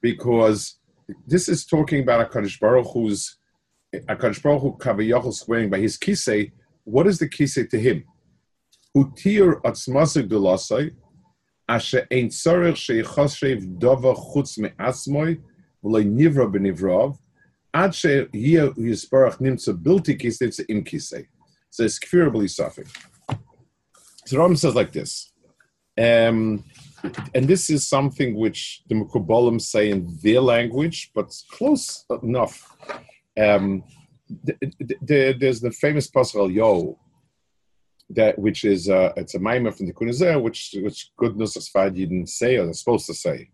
because 0.00 0.78
this 1.26 1.48
is 1.48 1.64
talking 1.64 2.02
about 2.02 2.30
Hakadosh 2.30 2.58
Baruch 2.58 2.86
Hu's 2.92 3.36
Hakadosh 3.94 4.42
Baruch 4.42 4.62
Hu 4.62 4.76
Kaviyachol 4.78 5.34
swearing 5.34 5.70
by 5.70 5.78
his 5.78 5.96
kisei. 5.98 6.52
What 6.84 7.06
is 7.06 7.18
the 7.18 7.28
kisei 7.28 7.68
to 7.70 7.78
him? 7.78 8.04
Utir 8.96 9.60
atzmasik 9.62 10.28
dulasai 10.28 10.94
asher 11.68 12.06
ein 12.10 12.28
tzarech 12.28 12.76
sheichashev 12.76 13.78
dava 13.78 14.14
chutz 14.14 14.58
me'asmoi 14.58 15.40
v'loi 15.84 16.04
nivra 16.04 16.50
b'nivrav 16.50 17.18
ad 17.74 17.90
sheyeh 17.90 18.74
yisbarach 18.76 19.38
nimtza 19.38 19.76
bilti 19.76 20.18
kisei 20.18 20.64
im 20.68 20.82
kisei. 20.82 21.26
So 21.70 21.84
it's 21.84 21.98
kfirably 21.98 22.48
suffering. 22.48 22.88
So 24.24 24.38
Ram 24.38 24.56
says 24.56 24.74
like 24.74 24.92
this. 24.92 25.30
Um, 25.98 26.64
and 27.34 27.46
this 27.46 27.70
is 27.70 27.88
something 27.88 28.34
which 28.34 28.82
the 28.88 28.94
Mukubalim 28.94 29.60
say 29.60 29.90
in 29.90 30.18
their 30.22 30.40
language, 30.40 31.10
but 31.14 31.32
close 31.50 32.04
enough. 32.22 32.76
Um, 33.38 33.84
the, 34.44 34.56
the, 35.02 35.36
there's 35.38 35.60
the 35.60 35.70
famous 35.70 36.08
Pascal 36.08 36.50
Yo, 36.50 36.98
that 38.10 38.38
which 38.38 38.64
is 38.64 38.88
uh, 38.88 39.12
it's 39.16 39.34
a 39.34 39.38
mimer 39.38 39.72
from 39.72 39.86
the 39.86 39.92
Kunizeh, 39.92 40.40
which 40.40 40.74
which 40.78 41.10
goodness 41.16 41.56
as 41.56 41.68
far 41.68 41.90
didn't 41.90 42.28
say 42.28 42.56
or 42.56 42.64
they're 42.64 42.74
supposed 42.74 43.06
to 43.06 43.14
say 43.14 43.50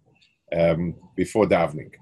um, 0.56 0.94
before 1.16 1.46
davening, 1.46 1.92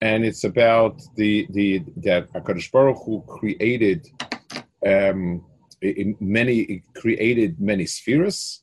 and 0.00 0.24
it's 0.24 0.44
about 0.44 1.00
the 1.16 1.46
the 1.50 1.82
that 1.96 2.32
Hakadosh 2.32 2.70
Baruch 2.72 2.98
Hu 3.04 3.22
created 3.26 4.06
um, 4.86 5.44
many 6.20 6.82
created 6.94 7.60
many 7.60 7.86
spheres 7.86 8.62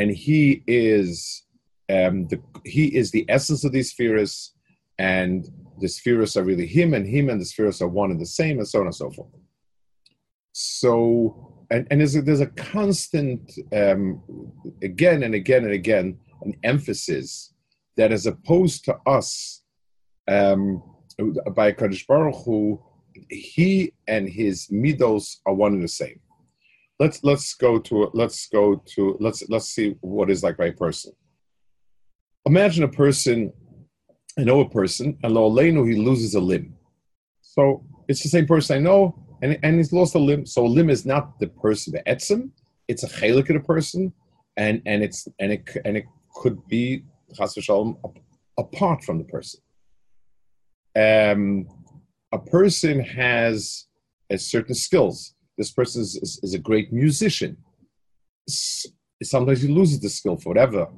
and 0.00 0.10
he 0.10 0.62
is 0.66 1.44
um, 1.90 2.26
the 2.28 2.40
he 2.64 2.86
is 3.00 3.10
the 3.10 3.26
essence 3.28 3.64
of 3.64 3.72
these 3.72 3.90
spheres, 3.90 4.54
and 4.98 5.46
the 5.78 5.88
spheres 5.88 6.36
are 6.38 6.44
really 6.44 6.66
him, 6.66 6.94
and 6.94 7.06
him 7.06 7.28
and 7.28 7.38
the 7.38 7.44
spheres 7.44 7.82
are 7.82 7.88
one 7.88 8.10
and 8.10 8.20
the 8.20 8.26
same, 8.40 8.58
and 8.58 8.66
so 8.66 8.80
on 8.80 8.86
and 8.86 8.94
so 8.94 9.10
forth. 9.10 9.28
So, 10.52 11.64
and, 11.70 11.86
and 11.90 12.00
there's 12.00 12.16
a, 12.16 12.22
there's 12.22 12.40
a 12.40 12.46
constant, 12.46 13.52
um, 13.72 14.22
again 14.82 15.22
and 15.22 15.34
again 15.34 15.64
and 15.64 15.74
again, 15.74 16.18
an 16.42 16.54
emphasis 16.64 17.52
that 17.98 18.10
as 18.10 18.24
opposed 18.24 18.86
to 18.86 18.96
us, 19.06 19.62
um, 20.28 20.82
by 21.54 21.72
Kadosh 21.72 22.06
Baruch 22.06 22.42
Hu, 22.46 22.82
he 23.28 23.92
and 24.08 24.28
his 24.28 24.68
midos 24.68 25.40
are 25.44 25.52
one 25.52 25.74
and 25.74 25.84
the 25.84 25.88
same 25.88 26.20
let's 27.00 27.24
let's 27.24 27.54
go 27.54 27.78
to 27.78 28.10
let's 28.12 28.46
go 28.48 28.76
to 28.94 29.16
let's 29.18 29.42
let's 29.48 29.68
see 29.68 29.96
what 30.02 30.30
is 30.30 30.42
like 30.44 30.58
a 30.60 30.70
person. 30.70 31.12
Imagine 32.46 32.84
a 32.84 32.88
person, 32.88 33.52
I 34.38 34.44
know 34.44 34.60
a 34.60 34.68
person, 34.68 35.18
and 35.22 35.34
Lo'aleinu, 35.34 35.90
he 35.90 35.96
loses 35.96 36.34
a 36.34 36.40
limb. 36.40 36.74
So 37.42 37.84
it's 38.08 38.22
the 38.22 38.28
same 38.28 38.46
person 38.46 38.76
I 38.76 38.80
know, 38.80 39.00
and, 39.42 39.58
and 39.62 39.76
he's 39.76 39.92
lost 39.92 40.14
a 40.14 40.18
limb. 40.18 40.46
So 40.46 40.64
a 40.64 40.68
limb 40.68 40.90
is 40.90 41.04
not 41.04 41.38
the 41.38 41.48
person, 41.48 41.92
the 41.92 42.02
etzim, 42.10 42.50
it's 42.88 43.02
a 43.02 43.08
chelik 43.08 43.48
of 43.50 43.54
the 43.54 43.60
person, 43.60 44.12
and 44.56 44.82
and 44.86 45.02
it's 45.02 45.26
and 45.38 45.52
it 45.52 45.62
and 45.84 45.96
it 45.96 46.04
could 46.34 46.58
be 46.68 47.04
chas 47.34 47.54
v'shalom 47.54 47.96
apart 48.58 49.02
from 49.04 49.18
the 49.18 49.24
person. 49.24 49.60
Um, 50.94 51.66
a 52.32 52.38
person 52.38 53.00
has 53.00 53.86
a 54.28 54.38
certain 54.38 54.74
skills 54.74 55.34
this 55.60 55.72
person 55.72 56.00
is, 56.00 56.16
is, 56.16 56.40
is 56.42 56.54
a 56.54 56.58
great 56.58 56.90
musician. 56.90 57.54
Sometimes 59.22 59.60
he 59.60 59.68
loses 59.68 60.00
the 60.00 60.08
skill 60.08 60.38
for 60.38 60.48
whatever. 60.48 60.88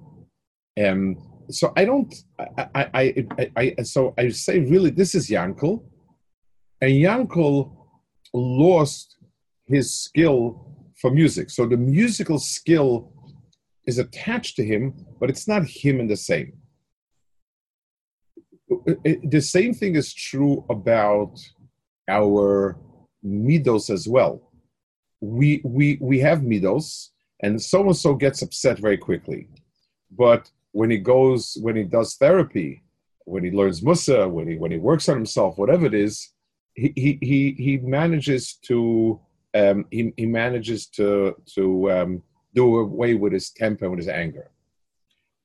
Um, 0.83 1.17
so 1.51 1.73
I 1.77 1.85
don't. 1.85 2.15
I, 2.39 2.67
I, 2.75 3.27
I, 3.57 3.75
I, 3.79 3.83
so 3.83 4.15
I 4.17 4.29
say 4.29 4.61
really, 4.61 4.91
this 4.91 5.17
is 5.17 5.29
Yankel, 5.29 5.83
and 6.81 6.93
Yankel 6.93 7.77
lost 8.33 9.17
his 9.67 9.93
skill 10.05 10.41
for 11.01 11.11
music. 11.11 11.51
So 11.51 11.67
the 11.67 11.77
musical 11.77 12.39
skill 12.39 13.13
is 13.85 13.99
attached 13.99 14.55
to 14.57 14.65
him, 14.65 14.95
but 15.19 15.29
it's 15.29 15.49
not 15.49 15.67
him 15.67 15.99
in 15.99 16.07
the 16.07 16.17
same. 16.17 16.53
The 19.25 19.41
same 19.41 19.75
thing 19.75 19.97
is 19.97 20.15
true 20.15 20.65
about 20.71 21.35
our 22.09 22.79
midos 23.25 23.91
as 23.91 24.07
well 24.07 24.52
we 25.23 25.61
we 25.65 25.99
we 26.01 26.19
have 26.19 26.41
midos, 26.41 27.11
and 27.43 27.63
so 27.63 27.81
and 27.83 27.97
so 27.97 28.15
gets 28.15 28.43
upset 28.43 28.79
very 28.79 28.99
quickly. 28.99 29.49
But 30.11 30.51
when 30.73 30.91
he 30.91 30.99
goes, 30.99 31.57
when 31.63 31.77
he 31.77 31.85
does 31.85 32.17
therapy, 32.17 32.83
when 33.25 33.45
he 33.45 33.53
learns 33.53 33.83
Musa, 33.83 34.29
when 34.29 34.49
he 34.49 34.57
when 34.57 34.73
he 34.73 34.79
works 34.79 35.09
on 35.09 35.17
himself, 35.17 35.59
whatever 35.59 35.87
it 35.87 35.95
is, 35.95 36.33
he 36.75 36.93
he 36.97 37.19
he, 37.23 37.53
he 37.53 37.77
manages 37.79 38.55
to 38.65 39.21
um, 39.55 39.87
he, 39.93 40.13
he 40.17 40.27
manages 40.27 40.87
to 40.89 41.37
to 41.55 41.91
um, 41.93 42.23
do 42.53 42.79
away 42.79 43.15
with 43.15 43.33
his 43.33 43.51
temper 43.51 43.89
with 43.89 44.01
his 44.01 44.09
anger. 44.09 44.51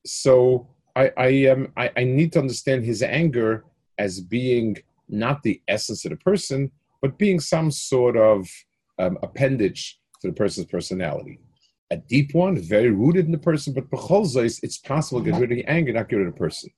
So 0.07 0.67
I 0.96 1.12
I, 1.17 1.46
um, 1.48 1.72
I 1.77 1.91
I 1.96 2.03
need 2.03 2.34
to 2.34 2.39
understand 2.39 2.84
his 2.84 3.03
anger 3.03 3.63
as 4.00 4.22
being 4.22 4.77
not 5.07 5.43
the 5.43 5.62
essence 5.67 6.03
of 6.03 6.12
the 6.12 6.17
person, 6.17 6.72
but 7.00 7.19
being 7.19 7.39
some 7.39 7.69
sort 7.69 8.17
of 8.17 8.50
um, 8.99 9.17
appendage 9.23 9.99
to 10.21 10.27
the 10.27 10.33
person's 10.33 10.67
personality. 10.67 11.39
a 11.89 11.97
deep 11.97 12.33
one, 12.33 12.57
very 12.57 12.91
rooted 12.91 13.25
in 13.25 13.31
the 13.31 13.37
person, 13.37 13.73
but 13.73 13.85
it's 14.63 14.77
possible 14.77 15.23
to 15.23 15.31
get 15.31 15.39
rid 15.39 15.51
of 15.51 15.57
the 15.57 15.65
anger, 15.65 15.93
not 15.93 16.09
get 16.09 16.17
rid 16.17 16.27
of 16.27 16.33
the 16.33 16.39
person. 16.39 16.69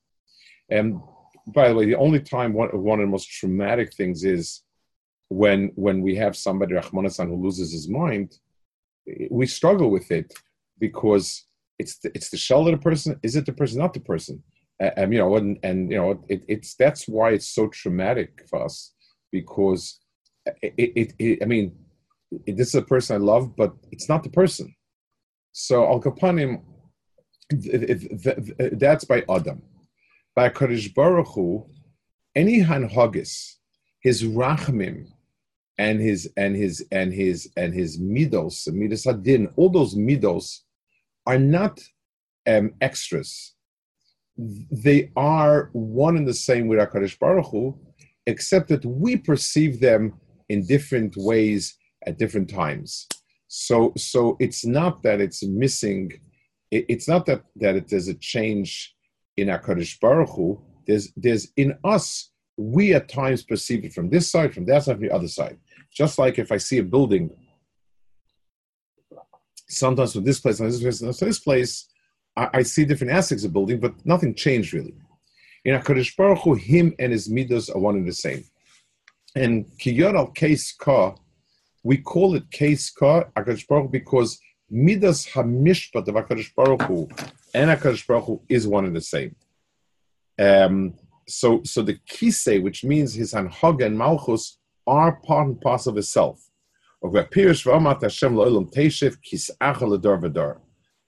And 0.70 1.00
by 1.48 1.68
the 1.68 1.74
way, 1.74 1.86
the 1.86 1.96
only 1.96 2.20
time 2.20 2.52
one, 2.52 2.68
one 2.70 3.00
of 3.00 3.06
the 3.06 3.10
most 3.10 3.28
traumatic 3.28 3.92
things 3.94 4.24
is 4.24 4.62
when 5.28 5.72
when 5.74 6.02
we 6.02 6.14
have 6.16 6.36
somebody 6.36 6.74
Rahmanasan 6.74 7.28
who 7.28 7.42
loses 7.42 7.72
his 7.72 7.88
mind, 7.88 8.38
we 9.30 9.46
struggle 9.46 9.90
with 9.90 10.10
it 10.10 10.32
because 10.78 11.44
it's 11.78 11.98
the, 11.98 12.10
it's 12.14 12.30
the 12.30 12.36
shell 12.36 12.66
of 12.66 12.72
the 12.72 12.78
person. 12.78 13.18
Is 13.22 13.36
it 13.36 13.46
the 13.46 13.52
person, 13.52 13.78
not 13.78 13.94
the 13.94 14.00
person? 14.00 14.42
And 14.78 15.12
you 15.12 15.18
know, 15.18 15.36
and, 15.36 15.58
and 15.62 15.90
you 15.90 15.98
know, 15.98 16.24
it, 16.28 16.42
it's 16.48 16.74
that's 16.74 17.06
why 17.08 17.30
it's 17.30 17.48
so 17.48 17.68
traumatic 17.68 18.46
for 18.48 18.64
us 18.64 18.92
because 19.30 20.00
it, 20.62 20.74
it, 20.76 21.14
it 21.18 21.38
I 21.42 21.46
mean, 21.46 21.72
this 22.46 22.68
is 22.68 22.74
a 22.74 22.82
person 22.82 23.16
I 23.16 23.18
love, 23.18 23.56
but 23.56 23.74
it's 23.90 24.08
not 24.08 24.22
the 24.22 24.30
person. 24.30 24.74
So 25.52 25.84
Al 25.86 26.00
Kapanim, 26.00 26.62
that's 27.50 29.04
by 29.04 29.24
Adam. 29.28 29.62
By 30.36 30.48
Kaddish 30.48 30.94
Baruch 30.94 31.26
Hu, 31.34 31.66
any 32.36 32.60
hanhagis, 32.60 33.54
his 34.00 34.22
rachmim, 34.22 35.06
and 35.76 36.00
his 36.00 36.30
and 36.36 36.54
his 36.54 36.86
and 36.92 37.12
his 37.12 37.50
and 37.56 37.74
his 37.74 37.98
midos, 37.98 38.68
midos 38.68 39.06
hadin, 39.06 39.52
all 39.56 39.70
those 39.70 39.96
midos 39.96 40.60
are 41.26 41.38
not 41.38 41.80
um, 42.46 42.72
extras. 42.80 43.54
They 44.36 45.10
are 45.16 45.70
one 45.72 46.16
and 46.16 46.28
the 46.28 46.34
same 46.34 46.68
with 46.68 46.78
Hakadosh 46.78 47.18
Baruch 47.18 47.46
Hu, 47.46 47.78
except 48.26 48.68
that 48.68 48.84
we 48.84 49.16
perceive 49.16 49.80
them 49.80 50.14
in 50.48 50.66
different 50.66 51.16
ways 51.16 51.76
at 52.06 52.18
different 52.18 52.48
times. 52.48 53.06
So, 53.48 53.92
so 53.96 54.36
it's 54.38 54.64
not 54.64 55.02
that 55.02 55.20
it's 55.20 55.42
missing. 55.42 56.12
It, 56.70 56.86
it's 56.88 57.08
not 57.08 57.26
that 57.26 57.42
that 57.56 57.76
it, 57.76 57.88
there's 57.88 58.08
a 58.08 58.14
change 58.14 58.94
in 59.36 59.48
Hakadosh 59.48 59.98
Baruch 60.00 60.30
Hu. 60.30 60.62
There's 60.86 61.12
there's 61.16 61.48
in 61.56 61.76
us. 61.84 62.30
We 62.56 62.94
at 62.94 63.08
times 63.08 63.42
perceive 63.42 63.84
it 63.84 63.92
from 63.92 64.10
this 64.10 64.30
side, 64.30 64.52
from 64.54 64.66
that 64.66 64.84
side, 64.84 64.96
from 64.96 65.02
the 65.02 65.14
other 65.14 65.28
side. 65.28 65.58
Just 65.92 66.18
like 66.18 66.38
if 66.38 66.52
I 66.52 66.58
see 66.58 66.78
a 66.78 66.82
building, 66.82 67.30
sometimes 69.68 70.12
from 70.12 70.24
this 70.24 70.40
place, 70.40 70.58
from 70.58 70.70
this 70.70 70.80
place, 70.80 70.98
from 70.98 71.28
this 71.28 71.38
place, 71.38 71.88
I, 72.36 72.50
I 72.54 72.62
see 72.62 72.84
different 72.84 73.14
aspects 73.14 73.44
of 73.44 73.52
building, 73.52 73.80
but 73.80 73.94
nothing 74.04 74.34
changed 74.34 74.74
really. 74.74 74.94
In 75.64 75.78
Hakadosh 75.78 76.16
Baruch 76.16 76.40
Hu, 76.40 76.54
him 76.54 76.94
and 76.98 77.12
his 77.12 77.28
midos 77.28 77.74
are 77.74 77.78
one 77.78 77.96
and 77.96 78.08
the 78.08 78.12
same. 78.12 78.44
And 79.34 79.66
Kiyor 79.78 80.14
al 80.14 80.32
Ka 80.78 81.14
we 81.82 81.96
call 81.96 82.34
it 82.34 82.50
case 82.50 82.90
ka 82.90 83.24
Akadosh 83.36 83.66
Baruch 83.66 83.90
because 83.90 84.38
midas 84.70 85.26
hamishpat 85.26 86.08
of 86.08 86.14
Akadosh 86.14 86.54
Baruch 86.54 86.82
Hu 86.82 87.08
and 87.54 87.70
Akadosh 87.70 88.06
Baruch 88.06 88.24
Hu 88.24 88.42
is 88.48 88.66
one 88.66 88.84
and 88.84 88.96
the 88.96 89.00
same. 89.00 89.34
Um, 90.38 90.94
so, 91.28 91.62
so 91.64 91.82
the 91.82 91.98
kisei, 92.10 92.62
which 92.62 92.84
means 92.84 93.14
his 93.14 93.34
anhag 93.34 93.84
and 93.84 93.96
malchus, 93.96 94.58
are 94.86 95.12
part 95.12 95.46
and 95.46 95.60
parcel 95.60 95.90
of 95.90 95.96
v'dar. 100.18 100.58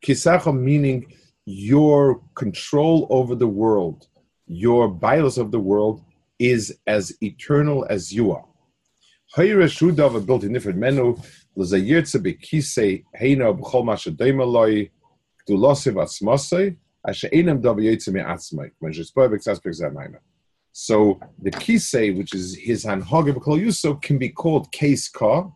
Kisacha 0.05 0.57
meaning 0.57 1.13
your 1.45 2.23
control 2.35 3.07
over 3.11 3.35
the 3.35 3.49
world, 3.49 4.07
your 4.47 4.89
bios 4.89 5.39
of 5.39 5.51
the 5.51 5.61
world 5.61 6.03
is 6.39 6.79
as 6.87 7.13
eternal 7.23 7.87
as 7.91 8.13
you 8.13 8.33
are. 8.33 8.45
Shudav 9.35 10.27
built 10.27 10.45
in 10.45 10.53
different 10.53 10.79
menu. 10.79 11.17
B'kzah 11.57 11.81
So 20.73 21.21
the 21.41 21.51
kisei, 21.51 22.17
which 22.17 22.35
is 22.35 22.57
his 22.57 22.85
hanhaga 22.85 23.33
b'kol 23.33 23.61
yuso, 23.61 24.01
can 24.03 24.19
be 24.19 24.29
called 24.29 24.71
case 24.73 25.09
ka. 25.09 25.51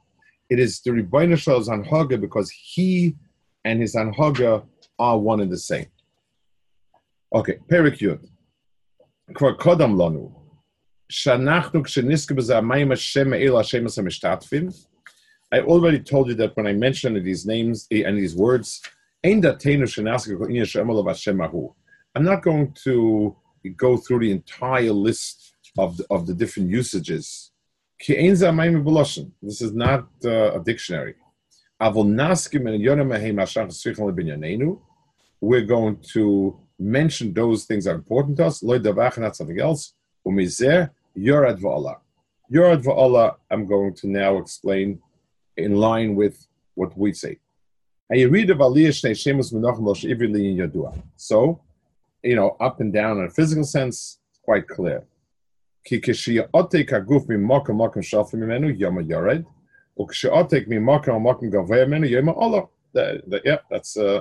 It 0.49 0.59
is 0.59 0.81
the 0.81 0.91
Rebbeinu 0.93 1.37
Shalom's 1.37 2.21
because 2.21 2.51
he 2.51 3.17
and 3.65 3.81
his 3.81 3.95
hanhaga 3.95 4.65
are 4.99 5.19
one 5.19 5.41
and 5.41 5.53
the 5.53 5.59
same. 5.59 5.87
Okay, 7.35 7.59
Perik 7.71 7.99
Yud. 7.99 8.27
Kvar 9.33 9.59
kodam 9.59 9.97
lanu. 9.97 10.46
I 15.53 15.61
already 15.61 16.01
told 16.01 16.29
you 16.29 16.35
that 16.35 16.57
when 16.57 16.67
I 16.67 16.73
mentioned 16.73 17.25
these 17.25 17.47
names 17.47 17.87
eh, 17.93 18.03
and 18.05 18.19
these 18.19 18.35
words, 18.35 18.83
I'm 19.25 19.41
not 22.25 22.43
going 22.43 22.73
to 22.85 23.37
go 23.77 23.97
through 23.97 24.21
the 24.21 24.31
entire 24.33 24.93
list 24.93 25.55
of 25.79 25.97
the, 25.97 26.07
of 26.11 26.27
the 26.27 26.35
different 26.35 26.71
usages. 26.71 27.53
This 29.43 29.61
is 29.63 29.73
not 29.73 30.09
uh, 30.25 30.59
a 30.59 30.63
dictionary. 30.65 31.15
We're 35.41 35.67
going 35.67 35.97
to 36.13 36.59
mention 36.79 37.33
those 37.35 37.65
things 37.67 37.85
that 37.85 37.93
are 37.93 37.95
important 37.95 38.37
to 38.39 38.47
us, 38.47 38.63
not 38.63 39.37
something 39.37 39.61
else. 39.61 39.95
Yorad 41.17 41.61
Va'ala. 41.61 41.97
Yorad 42.53 42.83
Va'ala, 42.85 43.37
I'm 43.51 43.67
going 43.67 43.95
to 43.95 44.09
now 44.09 44.37
explain 44.39 45.01
in 45.57 45.77
line 45.77 46.15
with 46.15 46.47
what 46.75 46.97
we 46.97 47.13
say. 47.13 47.39
So, 51.17 51.61
you 52.23 52.37
know, 52.37 52.57
up 52.61 52.81
and 52.81 52.93
down 52.93 53.19
in 53.19 53.25
a 53.25 53.31
physical 53.31 53.65
sense, 53.65 54.21
quite 54.45 54.69
clear. 54.69 55.05
Yeah, 63.45 63.59
that's 63.71 63.97
uh, 63.97 64.21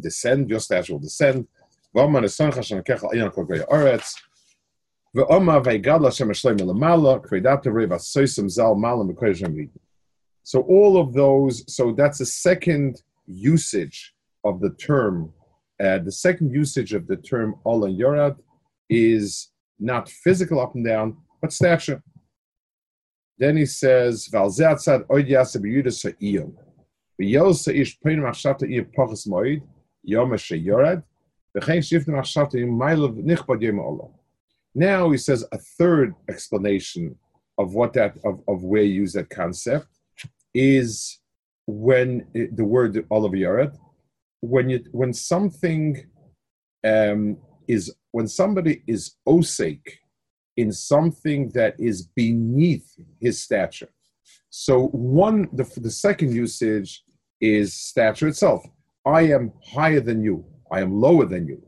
descend, 0.00 0.50
your 0.50 0.60
stature 0.60 0.92
will 0.94 1.00
descend. 1.00 1.46
So 1.96 2.02
all 10.60 10.98
of 10.98 11.12
those, 11.12 11.74
so 11.74 11.92
that's 11.92 12.18
the 12.18 12.26
second 12.26 13.02
usage 13.26 14.14
of 14.44 14.60
the 14.60 14.70
term. 14.70 15.32
Uh, 15.80 15.98
the 15.98 16.10
second 16.12 16.50
usage 16.52 16.92
of 16.94 17.06
the 17.06 17.16
term 17.16 17.54
Ola 17.64 17.88
Yorad 17.88 18.36
is 18.90 19.52
not 19.78 20.08
physical 20.08 20.60
up 20.60 20.74
and 20.74 20.84
down, 20.84 21.16
but 21.40 21.52
stature. 21.52 22.02
Then 23.38 23.56
he 23.56 23.66
says, 23.66 24.28
Valzeatzad 24.32 25.06
oid 25.06 25.28
yasa 25.28 25.60
b'yudas 25.60 26.02
ha'iyom. 26.02 26.54
V'yelsa 27.20 27.74
ish 27.74 28.00
pein 28.00 28.18
machshata 28.18 28.68
iya 28.68 28.84
moed, 33.72 34.10
now 34.74 35.10
he 35.10 35.18
says 35.18 35.44
a 35.52 35.58
third 35.58 36.14
explanation 36.28 37.16
of 37.58 37.74
what 37.74 37.92
that 37.92 38.16
of, 38.24 38.40
of 38.48 38.64
where 38.64 38.82
you 38.82 38.94
use 39.02 39.12
that 39.12 39.30
concept 39.30 39.86
is 40.52 41.20
when 41.66 42.26
it, 42.34 42.56
the 42.56 42.64
word 42.64 43.06
Oliver 43.10 43.36
Yared, 43.36 43.76
when 44.40 44.68
you 44.68 44.84
when 44.90 45.12
something 45.12 46.04
um, 46.84 47.38
is 47.68 47.94
when 48.10 48.28
somebody 48.28 48.82
is 48.86 49.16
osake 49.26 49.98
in 50.56 50.72
something 50.72 51.48
that 51.50 51.74
is 51.78 52.08
beneath 52.14 52.94
his 53.20 53.42
stature. 53.42 53.90
So 54.50 54.88
one 54.88 55.48
the 55.52 55.64
the 55.80 55.90
second 55.90 56.34
usage 56.34 57.02
is 57.40 57.74
stature 57.74 58.28
itself. 58.28 58.66
I 59.06 59.22
am 59.22 59.52
higher 59.74 60.00
than 60.00 60.22
you, 60.22 60.44
I 60.70 60.80
am 60.80 61.00
lower 61.00 61.26
than 61.26 61.46
you. 61.46 61.62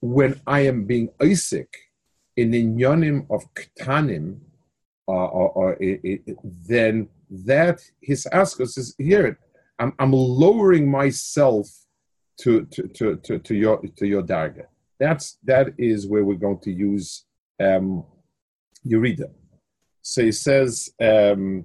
When 0.00 0.40
I 0.46 0.60
am 0.60 0.84
being 0.84 1.10
Isaac 1.22 1.74
in 2.36 2.50
the 2.52 2.64
inyanim 2.64 3.26
of 3.30 3.42
ktanim, 3.54 4.38
uh, 5.08 5.12
or, 5.12 5.50
or 5.50 5.72
it, 5.80 6.00
it, 6.04 6.36
then 6.68 7.08
that 7.30 7.80
his 8.00 8.26
askus 8.32 8.78
is 8.78 8.94
here. 8.98 9.38
I'm, 9.78 9.92
I'm 9.98 10.12
lowering 10.12 10.90
myself 10.90 11.66
to 12.42 12.64
to, 12.66 12.88
to, 12.88 13.16
to, 13.16 13.38
to 13.38 13.54
your 13.54 13.80
to 13.96 14.06
your 14.06 14.22
darga. 14.22 14.66
That's 15.00 15.38
that 15.44 15.68
is 15.78 16.06
where 16.06 16.24
we're 16.24 16.34
going 16.34 16.60
to 16.60 16.72
use 16.72 17.24
um, 17.60 18.04
Yerida. 18.86 19.30
So 20.02 20.22
he 20.22 20.32
says 20.32 20.90
um, 21.00 21.64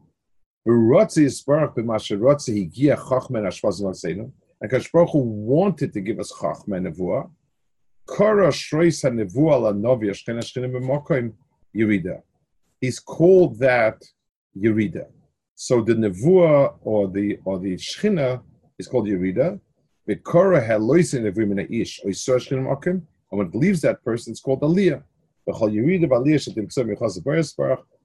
V'rotzi 0.67 1.23
yisbarach 1.23 1.75
b'masher 1.75 2.17
rotzi 2.19 2.53
higia 2.71 2.95
chachmen 2.95 3.45
ashvazim 3.45 3.87
alseinu. 3.87 4.31
Hakadosh 4.63 4.91
Baruch 4.91 5.09
Hu 5.11 5.19
wanted 5.19 5.91
to 5.93 6.01
give 6.01 6.19
us 6.19 6.31
chachmen 6.31 6.83
nevuah. 6.87 7.29
Kara 8.07 8.49
shreis 8.49 9.01
ha-nevuah 9.01 9.61
la-novi 9.61 10.07
ashken 10.09 10.37
ashkenim 10.37 11.33
Yerida. 11.75 12.21
He's 12.79 12.99
called 12.99 13.59
that 13.59 14.01
Yerida. 14.57 15.05
So 15.55 15.81
the 15.81 15.93
nevuah 15.93 16.75
or 16.81 17.07
the 17.07 17.39
or 17.45 17.59
the 17.59 17.75
shchina 17.75 18.41
is 18.77 18.87
called 18.87 19.07
Yerida. 19.07 19.59
The 20.05 20.15
Kara 20.17 20.65
ha-loisin 20.65 21.23
nevuah 21.23 21.71
ish 21.71 22.01
or 22.03 22.11
yisor 22.11 22.37
ashkenim 22.37 22.67
mokim. 22.67 23.01
And 23.31 23.39
when 23.39 23.47
it 23.47 23.55
leaves 23.55 23.81
that 23.81 24.03
person, 24.03 24.31
it's 24.31 24.41
called 24.41 24.61
Aliyah. 24.61 25.03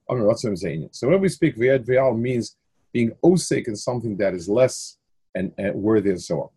So 0.09 1.09
when 1.09 1.21
we 1.21 1.29
speak 1.29 1.57
Viad 1.57 1.85
Vial 1.85 2.15
means 2.15 2.55
being 2.93 3.11
osik 3.23 3.67
in 3.67 3.75
something 3.75 4.17
that 4.17 4.33
is 4.33 4.47
less 4.47 4.97
and, 5.35 5.51
and 5.57 5.75
worthy 5.75 6.09
and 6.09 6.21
so 6.21 6.41
on. 6.41 6.49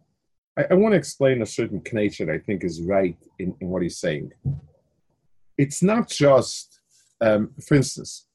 I, 0.57 0.73
I 0.73 0.75
want 0.75 0.93
to 0.93 0.99
explain 0.99 1.43
a 1.43 1.47
certain 1.47 1.81
connection 1.81 2.27
that 2.27 2.35
I 2.35 2.39
think 2.39 2.65
is 2.65 2.83
right 2.83 3.17
in, 3.39 3.55
in 3.61 3.69
what 3.69 3.83
he's 3.83 3.99
saying. 3.99 4.33
It's 5.59 5.83
not 5.83 6.09
just, 6.09 6.81
um, 7.21 7.53
for 7.67 7.75
instance, 7.75 8.27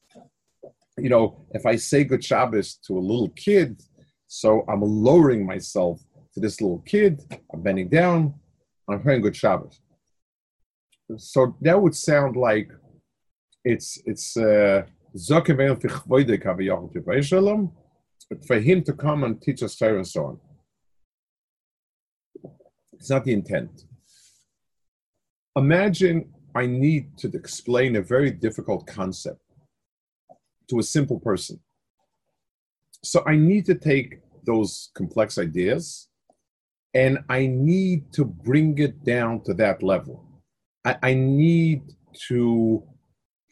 you 0.98 1.08
know, 1.08 1.46
if 1.50 1.66
I 1.66 1.76
say 1.76 2.04
good 2.04 2.24
Shabbos 2.24 2.76
to 2.86 2.96
a 2.96 3.00
little 3.00 3.30
kid, 3.30 3.82
so 4.28 4.64
I'm 4.68 4.82
lowering 4.82 5.44
myself 5.44 6.00
to 6.34 6.40
this 6.40 6.60
little 6.60 6.82
kid, 6.86 7.22
I'm 7.52 7.62
bending 7.62 7.88
down, 7.88 8.34
I'm 8.88 9.02
praying 9.02 9.22
good 9.22 9.36
Shabbos. 9.36 9.80
So 11.16 11.56
that 11.60 11.80
would 11.80 11.94
sound 11.94 12.36
like 12.36 12.70
it's 13.64 14.00
it's 14.06 14.36
uh, 14.36 14.82
for 18.46 18.58
him 18.58 18.82
to 18.84 18.92
come 18.92 19.24
and 19.24 19.40
teach 19.40 19.62
us 19.62 19.76
Torah 19.76 19.96
and 19.96 20.06
so 20.06 20.24
on. 20.24 20.40
It's 22.92 23.10
not 23.10 23.24
the 23.24 23.32
intent. 23.32 23.84
Imagine 25.54 26.32
I 26.54 26.66
need 26.66 27.18
to 27.18 27.28
explain 27.28 27.96
a 27.96 28.02
very 28.02 28.30
difficult 28.30 28.86
concept 28.86 29.40
to 30.68 30.78
a 30.78 30.82
simple 30.82 31.20
person. 31.20 31.60
So 33.02 33.22
I 33.26 33.36
need 33.36 33.66
to 33.66 33.74
take 33.74 34.20
those 34.44 34.90
complex 34.94 35.38
ideas 35.38 36.08
and 36.94 37.18
I 37.28 37.46
need 37.46 38.12
to 38.14 38.24
bring 38.24 38.78
it 38.78 39.04
down 39.04 39.42
to 39.44 39.54
that 39.54 39.82
level. 39.82 40.24
I, 40.84 40.96
I 41.02 41.14
need 41.14 41.82
to 42.28 42.82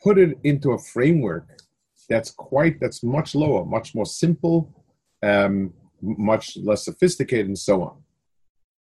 put 0.05 0.19
it 0.19 0.39
into 0.45 0.73
a 0.73 0.79
framework 0.79 1.49
that's 2.09 2.31
quite 2.31 2.79
that's 2.81 3.03
much 3.03 3.35
lower, 3.35 3.65
much 3.65 3.95
more 3.95 4.07
simple, 4.07 4.59
um, 5.23 5.73
much 6.03 6.59
less 6.59 6.85
sophisticated, 6.85 7.47
and 7.47 7.59
so 7.59 7.83
on. 7.83 7.97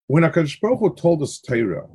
When 0.06 0.22
Hakadosh 0.22 0.58
Baruch 0.60 0.80
Hu 0.80 0.94
told 0.94 1.22
us 1.22 1.38
Torah, 1.38 1.86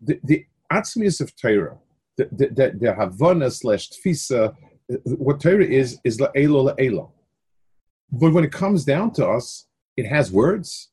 the, 0.00 0.18
the 0.24 0.46
atzmius 0.72 1.20
of 1.20 1.36
Torah, 1.36 1.76
the 2.16 2.28
the, 2.32 2.46
the, 2.48 2.78
the 2.80 2.94
Havana 2.94 3.50
slash 3.50 3.90
Tfisa, 3.90 4.54
what 5.04 5.40
Torah 5.40 5.66
is 5.66 5.98
is 6.02 6.18
la'elo 6.18 6.60
la'elo. 6.68 7.10
But 8.10 8.32
when 8.32 8.44
it 8.44 8.52
comes 8.52 8.86
down 8.86 9.12
to 9.14 9.28
us, 9.28 9.66
it 9.98 10.06
has 10.06 10.32
words. 10.32 10.88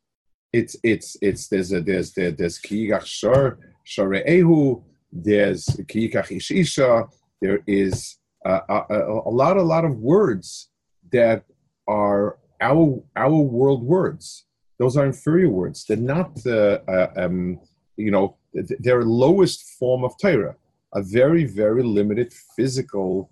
It's 0.52 0.76
it's 0.84 1.16
it's 1.22 1.48
there's 1.48 1.72
a 1.72 1.80
there's 1.82 2.12
there, 2.14 2.32
there's 2.32 2.60
kiyach 2.60 3.06
shor 3.06 3.58
Share'ehu, 3.86 4.84
there's 5.12 5.66
Kiyikach 5.66 6.32
Isha, 6.32 7.08
there 7.46 7.62
is 7.68 8.18
a, 8.46 8.62
a, 8.70 8.86
a, 9.30 9.34
lot, 9.42 9.58
a 9.58 9.62
lot 9.62 9.86
of 9.86 9.94
words 9.98 10.70
that 11.12 11.44
are 11.88 12.38
our 12.62 13.04
our 13.16 13.40
world 13.58 13.84
words. 13.84 14.46
Those 14.80 14.98
are 14.98 15.06
inferior 15.06 15.50
words. 15.50 15.86
They're 15.86 16.10
not 16.16 16.36
the 16.48 16.82
uh, 16.96 17.10
um, 17.24 17.60
you 17.98 18.12
know 18.12 18.38
they're 18.80 19.04
lowest 19.04 19.60
form 19.80 20.04
of 20.04 20.14
Torah, 20.22 20.56
a 20.94 21.02
very 21.04 21.46
very 21.46 21.84
limited 21.84 22.34
physical 22.56 23.30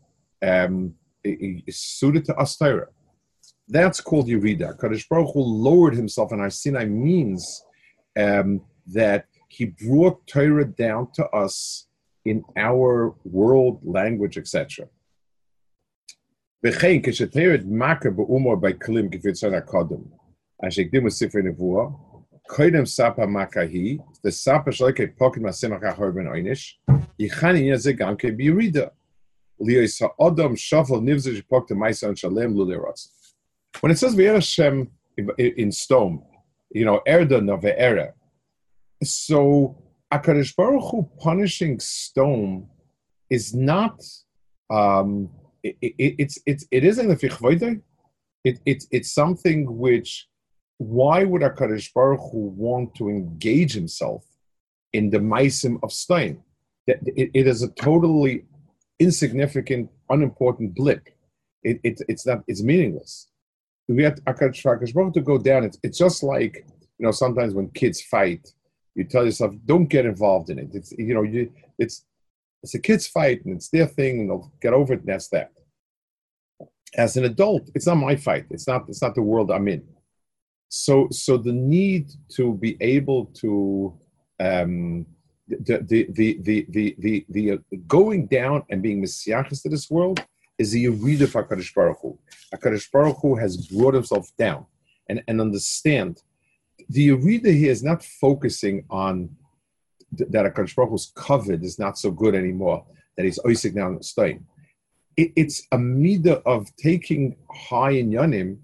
um, 0.50 0.94
suited 1.70 2.24
to 2.26 2.36
us 2.36 2.56
Torah. 2.58 2.90
That's 3.68 4.02
called 4.02 4.28
Yerida. 4.28 4.78
Kadosh 4.80 5.08
Baruch 5.10 5.34
Hu 5.34 5.40
lowered 5.40 5.96
himself 5.96 6.32
in 6.34 6.40
our 6.40 6.50
Sinai 6.50 6.86
means 6.86 7.64
um, 8.24 8.62
that 8.88 9.26
he 9.48 9.66
brought 9.66 10.28
Torah 10.28 10.66
down 10.66 11.08
to 11.18 11.24
us 11.30 11.88
in 12.29 12.41
our 12.57 13.15
world, 13.25 13.77
language, 13.85 14.37
etc. 14.39 14.85
וכן 16.67 17.03
כשתרד 17.03 17.61
מכה 17.67 18.11
באומר 18.11 18.55
בכלים 18.55 19.11
כפרצון 19.11 19.55
הקודם, 19.55 20.03
אשר 20.69 20.83
הקדימו 20.83 21.11
ספרי 21.11 21.43
נבואה, 21.43 21.87
קודם 22.49 22.87
ספה 22.87 23.27
מכה 23.27 23.61
היא, 23.61 23.99
וספה 24.25 24.73
שלא 24.73 24.89
כפוקד 24.93 25.41
מהסמך 25.41 25.83
האחר 25.83 26.11
בן 26.11 26.33
עיניש, 26.33 26.81
יכן 27.19 27.57
עניין 27.57 27.77
זה 27.77 27.93
גם 27.93 28.17
כן 28.17 28.37
בירידה. 28.37 28.87
ליאס 29.61 30.03
האדם 30.03 30.57
שפל 30.57 31.01
נבזה 31.03 31.37
שפוקד 31.37 31.75
מייסון 31.75 32.17
שלם 32.17 32.55
לולי 32.55 32.77
רוצה. 32.77 33.09
When 33.77 33.91
it 33.91 33.99
says 33.99 34.15
Ve'er 34.15 34.35
Hashem 34.35 34.89
in 35.63 35.71
stone, 35.71 36.23
you 36.75 36.85
know, 36.85 37.01
Erda 37.07 37.41
Nove'era, 37.41 38.09
so 39.05 39.77
Akadosh 40.14 40.56
Baruch 40.56 40.92
Hu 40.92 41.10
punishing 41.20 41.80
stone 41.80 42.68
is 43.32 43.56
not 43.56 44.00
um, 44.70 45.30
it, 45.64 45.76
it, 45.82 46.16
it's 46.20 46.38
it's 46.46 46.66
it 46.70 46.84
isn't 46.84 47.10
fichvoide. 47.20 47.82
It, 48.44 48.60
it 48.66 48.84
it's 48.92 49.12
something 49.12 49.60
which 49.78 50.28
why 50.78 51.24
would 51.24 51.42
Akadosh 51.42 51.92
Baruch 51.96 52.20
Hu 52.32 52.54
want 52.66 52.94
to 52.96 53.10
engage 53.10 53.74
himself 53.74 54.24
in 54.92 55.10
the 55.10 55.18
meisim 55.18 55.80
of 55.82 55.92
stone? 55.92 56.44
It, 56.86 57.00
it 57.34 57.48
is 57.48 57.64
a 57.64 57.70
totally 57.70 58.46
insignificant, 59.00 59.90
unimportant 60.10 60.76
blip. 60.76 61.10
It, 61.64 61.80
it, 61.84 62.02
it's 62.08 62.28
not 62.28 62.44
it's 62.48 62.62
meaningless. 62.62 63.30
We 63.88 64.04
have 64.04 64.24
Akadosh 64.26 64.64
Baruch 64.64 64.90
Hu 64.94 65.12
to 65.14 65.22
go 65.22 65.38
down. 65.40 65.64
It's, 65.64 65.80
it's 65.82 65.98
just 65.98 66.22
like 66.22 66.68
you 67.00 67.06
know 67.06 67.12
sometimes 67.12 67.56
when 67.56 67.70
kids 67.70 68.00
fight 68.02 68.48
you 68.96 69.04
tell 69.04 69.26
yourself, 69.26 69.54
don't 69.66 69.86
get 69.86 70.06
involved 70.06 70.50
in 70.50 70.60
it. 70.60 70.70
It's 70.74 70.92
you 70.94 71.14
know, 71.14 71.24
you 71.24 71.52
it's 71.78 72.06
it's 72.62 72.76
a 72.76 72.80
kid's 72.80 73.08
fight 73.08 73.44
and 73.46 73.56
it's 73.56 73.70
their 73.70 73.88
thing 73.88 74.22
and 74.22 74.30
they'll 74.30 74.52
get 74.62 74.74
over 74.74 74.94
it 74.94 75.02
and 75.02 75.10
that's 75.10 75.30
that. 75.30 75.52
As 76.96 77.18
an 77.18 77.26
adult, 77.26 77.70
it's 77.74 77.88
not 77.88 77.96
my 77.96 78.16
fight. 78.16 78.46
It's 78.50 78.68
not 78.68 78.86
it's 78.88 79.02
not 79.02 79.16
the 79.16 79.22
world 79.22 79.52
I'm 79.52 79.68
in. 79.68 79.84
So 80.70 81.08
so 81.12 81.38
the 81.38 81.54
need 81.54 82.12
to 82.36 82.54
be 82.56 82.78
able 82.82 83.26
to 83.42 83.98
um, 84.40 85.06
the, 85.48 85.58
the, 85.88 86.08
the, 86.10 86.38
the, 86.42 86.66
the, 86.70 86.96
the, 87.00 87.26
the, 87.30 87.52
uh, 87.52 87.58
going 87.88 88.28
down 88.28 88.64
and 88.70 88.82
being 88.82 89.02
messiahs 89.02 89.62
to 89.62 89.70
this 89.70 89.90
world 89.90 90.24
is 90.58 90.72
the 90.72 90.86
Yerid 90.86 91.22
of 91.22 91.34
HaKadosh 91.34 91.74
Baruch 91.74 91.98
Hu. 92.02 92.18
HaKadosh 92.54 92.92
Baruch 92.92 93.18
Hu 93.22 93.36
has 93.36 93.68
brought 93.68 93.94
himself 93.94 94.30
down 94.38 94.66
and, 95.10 95.22
and 95.28 95.42
understand 95.42 96.22
the 96.94 97.10
Yerida 97.10 97.52
here 97.58 97.72
is 97.72 97.84
not 97.84 98.04
focusing 98.04 98.86
on 98.90 99.36
th- 100.16 100.30
that 100.30 100.46
a 100.46 100.52
Baruch 100.52 100.90
Hu's 100.90 101.12
covered 101.16 101.64
is 101.64 101.80
not 101.80 101.98
so 101.98 102.12
good 102.12 102.36
anymore, 102.36 102.86
that 103.18 103.26
he's 103.26 103.40
oisik 103.40 103.74
now 103.74 103.88
in 103.88 104.04
the. 104.04 104.46
It, 105.18 105.32
it's 105.36 105.64
a 105.72 105.78
midah 105.78 106.42
of 106.46 106.74
taking 106.76 107.36
high 107.50 107.92
in 107.92 108.12
Yanim 108.12 108.58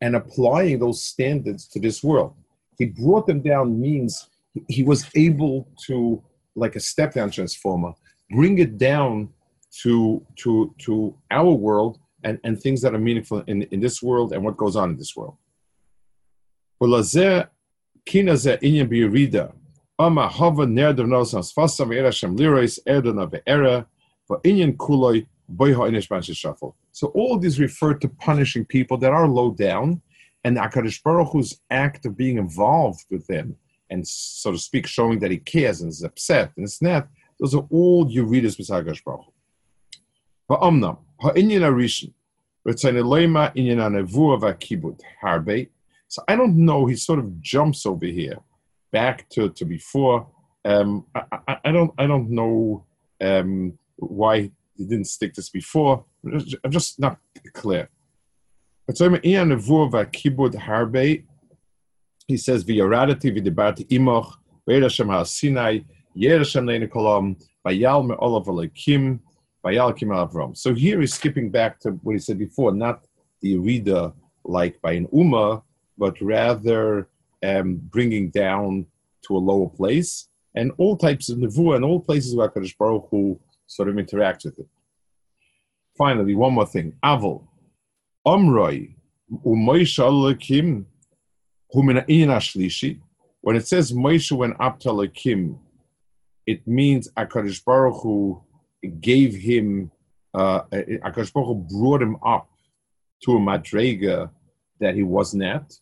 and 0.00 0.16
applying 0.16 0.80
those 0.80 1.02
standards 1.02 1.68
to 1.68 1.78
this 1.78 2.02
world. 2.02 2.34
He 2.76 2.86
brought 2.86 3.26
them 3.28 3.40
down 3.40 3.80
means 3.80 4.28
he 4.68 4.82
was 4.82 5.08
able 5.14 5.68
to, 5.86 6.22
like 6.56 6.74
a 6.74 6.80
step 6.80 7.14
down 7.14 7.30
transformer, 7.30 7.92
bring 8.30 8.58
it 8.58 8.78
down 8.78 9.28
to, 9.82 10.26
to, 10.36 10.74
to 10.78 11.16
our 11.30 11.52
world 11.52 12.00
and, 12.24 12.40
and 12.42 12.60
things 12.60 12.82
that 12.82 12.94
are 12.94 12.98
meaningful 12.98 13.44
in, 13.46 13.62
in 13.62 13.78
this 13.78 14.02
world 14.02 14.32
and 14.32 14.42
what 14.42 14.56
goes 14.56 14.74
on 14.74 14.90
in 14.90 14.96
this 14.96 15.14
world. 15.14 15.36
Ama 19.98 20.28
hava 20.28 20.64
nerder 20.66 21.06
nos 21.06 21.34
as 21.34 21.52
fasa 21.52 21.86
vera 21.86 22.10
shem 22.10 22.36
lirois 22.36 22.78
erdona 22.88 23.30
be'era 23.30 23.86
for 24.26 24.40
inyan 24.40 24.76
kuloi 24.76 25.26
boiha 25.54 25.90
inish 25.90 26.36
shuffle. 26.36 26.74
So 26.92 27.08
all 27.08 27.38
these 27.38 27.60
refer 27.60 27.94
to 27.94 28.08
punishing 28.08 28.64
people 28.64 28.96
that 28.98 29.12
are 29.12 29.28
low 29.28 29.50
down, 29.52 30.00
and 30.44 30.56
Akadosh 30.56 31.02
Baruch 31.02 31.28
Hu's 31.32 31.60
act 31.70 32.06
of 32.06 32.16
being 32.16 32.38
involved 32.38 33.04
with 33.10 33.26
them 33.26 33.56
and 33.90 34.06
so 34.06 34.52
to 34.52 34.58
speak, 34.58 34.86
showing 34.86 35.18
that 35.18 35.30
he 35.30 35.38
cares 35.38 35.80
and 35.80 35.90
is 35.90 36.02
upset 36.02 36.52
and 36.56 36.64
it's 36.64 36.80
not. 36.80 37.08
Those 37.38 37.54
are 37.54 37.66
all 37.70 38.10
you 38.10 38.24
read 38.24 38.44
as 38.44 38.56
Akadosh 38.56 39.04
Baruch 39.04 39.26
Hu. 39.26 40.54
Va'omnam 40.54 40.98
ha'inyan 41.20 41.62
arishin 41.62 42.12
inyan 43.56 43.92
harbe. 45.22 45.68
So 46.10 46.22
I 46.26 46.34
don't 46.34 46.56
know. 46.56 46.86
He 46.86 46.96
sort 46.96 47.20
of 47.20 47.40
jumps 47.40 47.86
over 47.86 48.04
here 48.04 48.38
back 48.90 49.28
to, 49.30 49.48
to 49.50 49.64
before. 49.64 50.28
Um, 50.64 51.06
I, 51.14 51.22
I, 51.46 51.56
I, 51.66 51.72
don't 51.72 51.92
I 51.96 52.06
don't 52.08 52.30
know 52.30 52.84
um, 53.20 53.78
why 53.96 54.50
he 54.76 54.84
didn't 54.84 55.04
stick 55.04 55.34
this 55.34 55.50
before. 55.50 56.04
I'm 56.26 56.70
just 56.70 56.98
not 56.98 57.18
clear. 57.54 57.88
He 58.88 58.94
says 58.94 59.14
v'yarati 62.64 63.30
v'dibarti 63.36 63.86
imoch 63.88 64.34
v'yerashem 64.68 65.08
ha'sinai 65.14 65.84
yerashem 66.16 66.64
le'ne 66.64 66.88
kolam 66.88 67.40
v'yal 67.64 68.04
me'olav 68.04 68.46
alekim 68.46 69.20
v'yal 69.64 69.96
kim 69.96 70.08
avram. 70.08 70.56
So 70.56 70.74
here 70.74 71.00
he's 71.00 71.14
skipping 71.14 71.50
back 71.50 71.78
to 71.80 71.92
what 72.02 72.14
he 72.14 72.18
said 72.18 72.38
before, 72.38 72.72
not 72.72 73.06
the 73.42 73.56
reader 73.58 74.12
like 74.44 74.80
by 74.82 74.92
an 74.92 75.06
ummah, 75.14 75.62
but 76.00 76.18
rather 76.22 77.06
um, 77.44 77.76
bringing 77.76 78.30
down 78.30 78.86
to 79.26 79.36
a 79.36 79.38
lower 79.50 79.68
place, 79.68 80.28
and 80.54 80.72
all 80.78 80.96
types 80.96 81.28
of 81.28 81.38
nevuah 81.38 81.76
and 81.76 81.84
all 81.84 82.00
places 82.00 82.34
where 82.34 82.48
Kadosh 82.48 82.76
Baruch 82.76 83.06
Hu 83.10 83.38
sort 83.66 83.90
of 83.90 83.94
interacts 83.96 84.46
with 84.46 84.58
it. 84.58 84.66
Finally, 85.96 86.34
one 86.34 86.54
more 86.54 86.66
thing. 86.66 86.94
Avol, 87.04 87.46
Omroi, 88.26 88.94
Umoisha 89.44 90.04
Elohim, 90.04 90.86
Humina 91.74 92.04
Shlishi. 92.08 93.00
When 93.42 93.56
it 93.56 93.68
says 93.68 93.92
Moshe 93.92 94.32
went 94.32 94.56
up 94.58 94.80
to 94.80 94.88
Elohim, 94.88 95.58
it 96.46 96.66
means 96.66 97.10
Akadosh 97.16 97.62
Baruch 97.62 98.02
Hu 98.02 98.42
gave 99.00 99.34
him, 99.34 99.90
uh, 100.32 100.62
Baruch 100.70 101.30
Hu 101.34 101.66
brought 101.70 102.00
him 102.00 102.16
up 102.24 102.48
to 103.24 103.36
a 103.36 103.38
madrega 103.38 104.30
that 104.80 104.94
he 104.94 105.02
wasn't 105.02 105.42
at. 105.42 105.74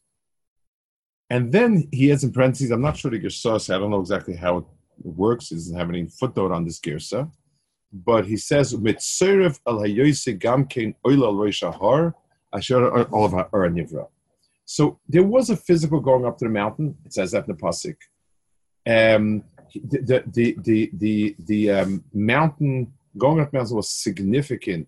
And 1.31 1.53
then 1.53 1.89
he 1.93 2.09
has 2.09 2.25
in 2.25 2.33
parentheses, 2.33 2.71
I'm 2.71 2.81
not 2.81 2.97
sure 2.97 3.11
the 3.11 3.21
Gersa, 3.21 3.75
I 3.75 3.79
don't 3.79 3.91
know 3.91 4.01
exactly 4.01 4.35
how 4.35 4.59
it 4.59 4.65
works. 5.03 5.49
He 5.49 5.57
doesn't 5.57 5.77
have 5.77 5.91
any 5.91 6.07
footnote 6.07 6.53
on 6.53 6.65
this 6.65 6.81
Gersa. 6.81 7.31
But 7.93 8.27
he 8.27 8.37
says, 8.37 8.75
Mitzerev 8.75 9.61
al 9.67 9.79
hayoise 9.79 10.39
gamkein 10.39 10.95
oil 11.07 11.25
al 11.25 11.35
roishahar, 11.35 12.15
asher 12.55 12.85
olav 13.13 13.51
nivra. 13.51 14.09
So 14.65 14.99
there 15.09 15.23
was 15.23 15.49
a 15.49 15.57
physical 15.57 16.01
going 16.01 16.27
up 16.27 16.39
to 16.39 16.45
the 16.45 16.51
mountain. 16.51 16.97
It 17.05 17.15
says 17.15 17.33
that 17.33 17.49
in 17.49 17.57
the 17.57 17.63
pasuk. 17.63 17.97
Um, 18.87 19.45
the 19.75 20.23
the 20.27 20.57
the 20.63 20.91
the 20.93 21.37
the 21.39 21.71
um, 21.71 22.05
mountain 22.13 22.93
going 23.17 23.41
up 23.41 23.53
mountain 23.53 23.77
was 23.77 23.89
significant 23.89 24.87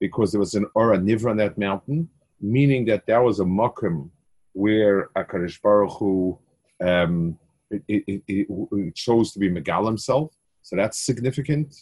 because 0.00 0.32
there 0.32 0.38
was 0.38 0.54
an 0.54 0.66
Ora 0.74 0.98
Nivra 0.98 1.30
on 1.30 1.36
that 1.38 1.56
mountain, 1.56 2.08
meaning 2.40 2.84
that 2.86 3.06
that 3.06 3.18
was 3.18 3.40
a 3.40 3.44
makom 3.44 4.10
where 4.52 5.08
Akadosh 5.16 5.60
Baruch 5.62 5.92
Hu 5.98 6.38
um, 6.82 7.38
it, 7.70 7.82
it, 7.88 8.22
it, 8.28 8.46
it, 8.72 8.94
chose 8.94 9.32
to 9.32 9.38
be 9.38 9.48
Megal 9.48 9.86
himself, 9.86 10.34
so 10.62 10.76
that's 10.76 11.06
significant. 11.06 11.74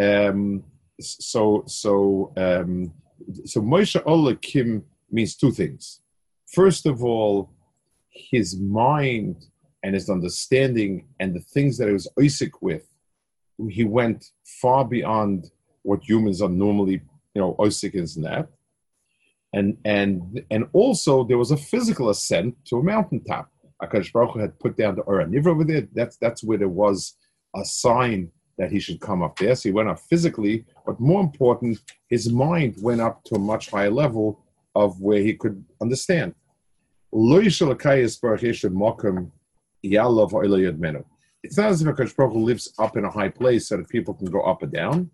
Um, 0.00 0.64
so 1.00 1.64
so 1.66 2.32
um, 2.36 2.92
so 3.44 3.60
Moshe 3.60 4.02
Olakim 4.04 4.82
means 5.10 5.36
two 5.36 5.52
things. 5.52 6.00
First 6.52 6.86
of 6.86 7.04
all, 7.04 7.52
his 8.10 8.58
mind 8.58 9.44
and 9.82 9.94
his 9.94 10.08
understanding 10.08 11.06
and 11.20 11.34
the 11.34 11.40
things 11.40 11.78
that 11.78 11.88
he 11.88 11.92
was 11.92 12.08
Isaac 12.20 12.62
with, 12.62 12.88
he 13.68 13.84
went 13.84 14.24
far 14.60 14.84
beyond 14.84 15.50
what 15.82 16.02
humans 16.08 16.40
are 16.42 16.48
normally, 16.48 17.00
you 17.34 17.40
know, 17.40 17.56
Isaac 17.60 17.94
is 17.94 18.16
in 18.16 18.22
that 18.22 18.48
and 19.52 19.76
and 19.84 20.42
and 20.50 20.66
also 20.72 21.24
there 21.24 21.38
was 21.38 21.50
a 21.50 21.56
physical 21.56 22.10
ascent 22.10 22.54
to 22.66 22.78
a 22.78 22.82
mountaintop. 22.82 23.48
Akash 23.82 24.12
Baruch 24.12 24.38
had 24.38 24.58
put 24.58 24.76
down 24.76 24.96
the 24.96 25.02
Ora 25.02 25.26
Nivra 25.26 25.48
over 25.48 25.64
there. 25.64 25.86
That's 25.94 26.16
that's 26.16 26.42
where 26.42 26.58
there 26.58 26.68
was 26.68 27.16
a 27.56 27.64
sign 27.64 28.30
that 28.58 28.72
he 28.72 28.80
should 28.80 29.00
come 29.00 29.22
up 29.22 29.38
there. 29.38 29.54
So 29.54 29.68
he 29.68 29.72
went 29.72 29.88
up 29.88 30.00
physically, 30.00 30.66
but 30.84 30.98
more 30.98 31.20
important, 31.20 31.78
his 32.08 32.30
mind 32.30 32.74
went 32.80 33.00
up 33.00 33.22
to 33.24 33.36
a 33.36 33.38
much 33.38 33.70
higher 33.70 33.90
level 33.90 34.44
of 34.74 35.00
where 35.00 35.20
he 35.20 35.34
could 35.34 35.64
understand. 35.80 36.34
It's 41.44 41.56
not 41.56 41.70
as 41.70 41.80
if 41.80 41.88
Akash 41.88 42.14
Baruch 42.16 42.34
lives 42.34 42.74
up 42.78 42.96
in 42.96 43.04
a 43.04 43.10
high 43.10 43.28
place 43.28 43.68
so 43.68 43.76
that 43.76 43.88
people 43.88 44.12
can 44.12 44.26
go 44.26 44.42
up 44.42 44.62
and 44.62 44.72
down. 44.72 45.10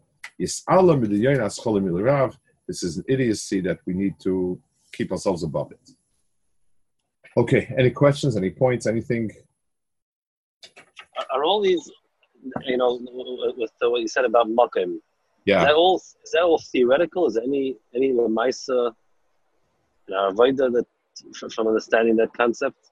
This 2.67 2.83
is 2.83 2.99
an 2.99 3.05
idiocy 3.09 3.61
that 3.63 3.79
we 3.87 3.95
need 3.95 4.15
to 4.21 4.61
keep 4.93 5.13
ourselves 5.13 5.43
above 5.43 5.73
it. 5.73 5.91
Okay, 7.37 7.73
any 7.77 7.91
questions, 7.91 8.37
any 8.37 8.51
points, 8.51 8.87
anything? 8.87 9.31
Are 11.33 11.45
all 11.45 11.61
these, 11.61 11.91
you 12.65 12.77
know, 12.77 13.01
with 13.57 13.71
the, 13.81 13.91
what 13.91 14.01
you 14.01 14.09
said 14.09 14.25
about 14.25 14.47
Makim, 14.49 15.01
yeah. 15.45 15.61
Is 15.61 15.67
that 15.67 15.75
all, 15.75 15.97
is 15.97 16.31
that 16.33 16.43
all 16.43 16.63
theoretical? 16.73 17.27
Is 17.27 17.35
there 17.35 17.45
any, 17.45 17.77
any 17.95 18.13
Lamaisa, 18.13 18.89
uh, 18.89 18.93
that, 20.09 20.87
from 21.55 21.69
understanding 21.69 22.17
that 22.17 22.33
concept? 22.33 22.91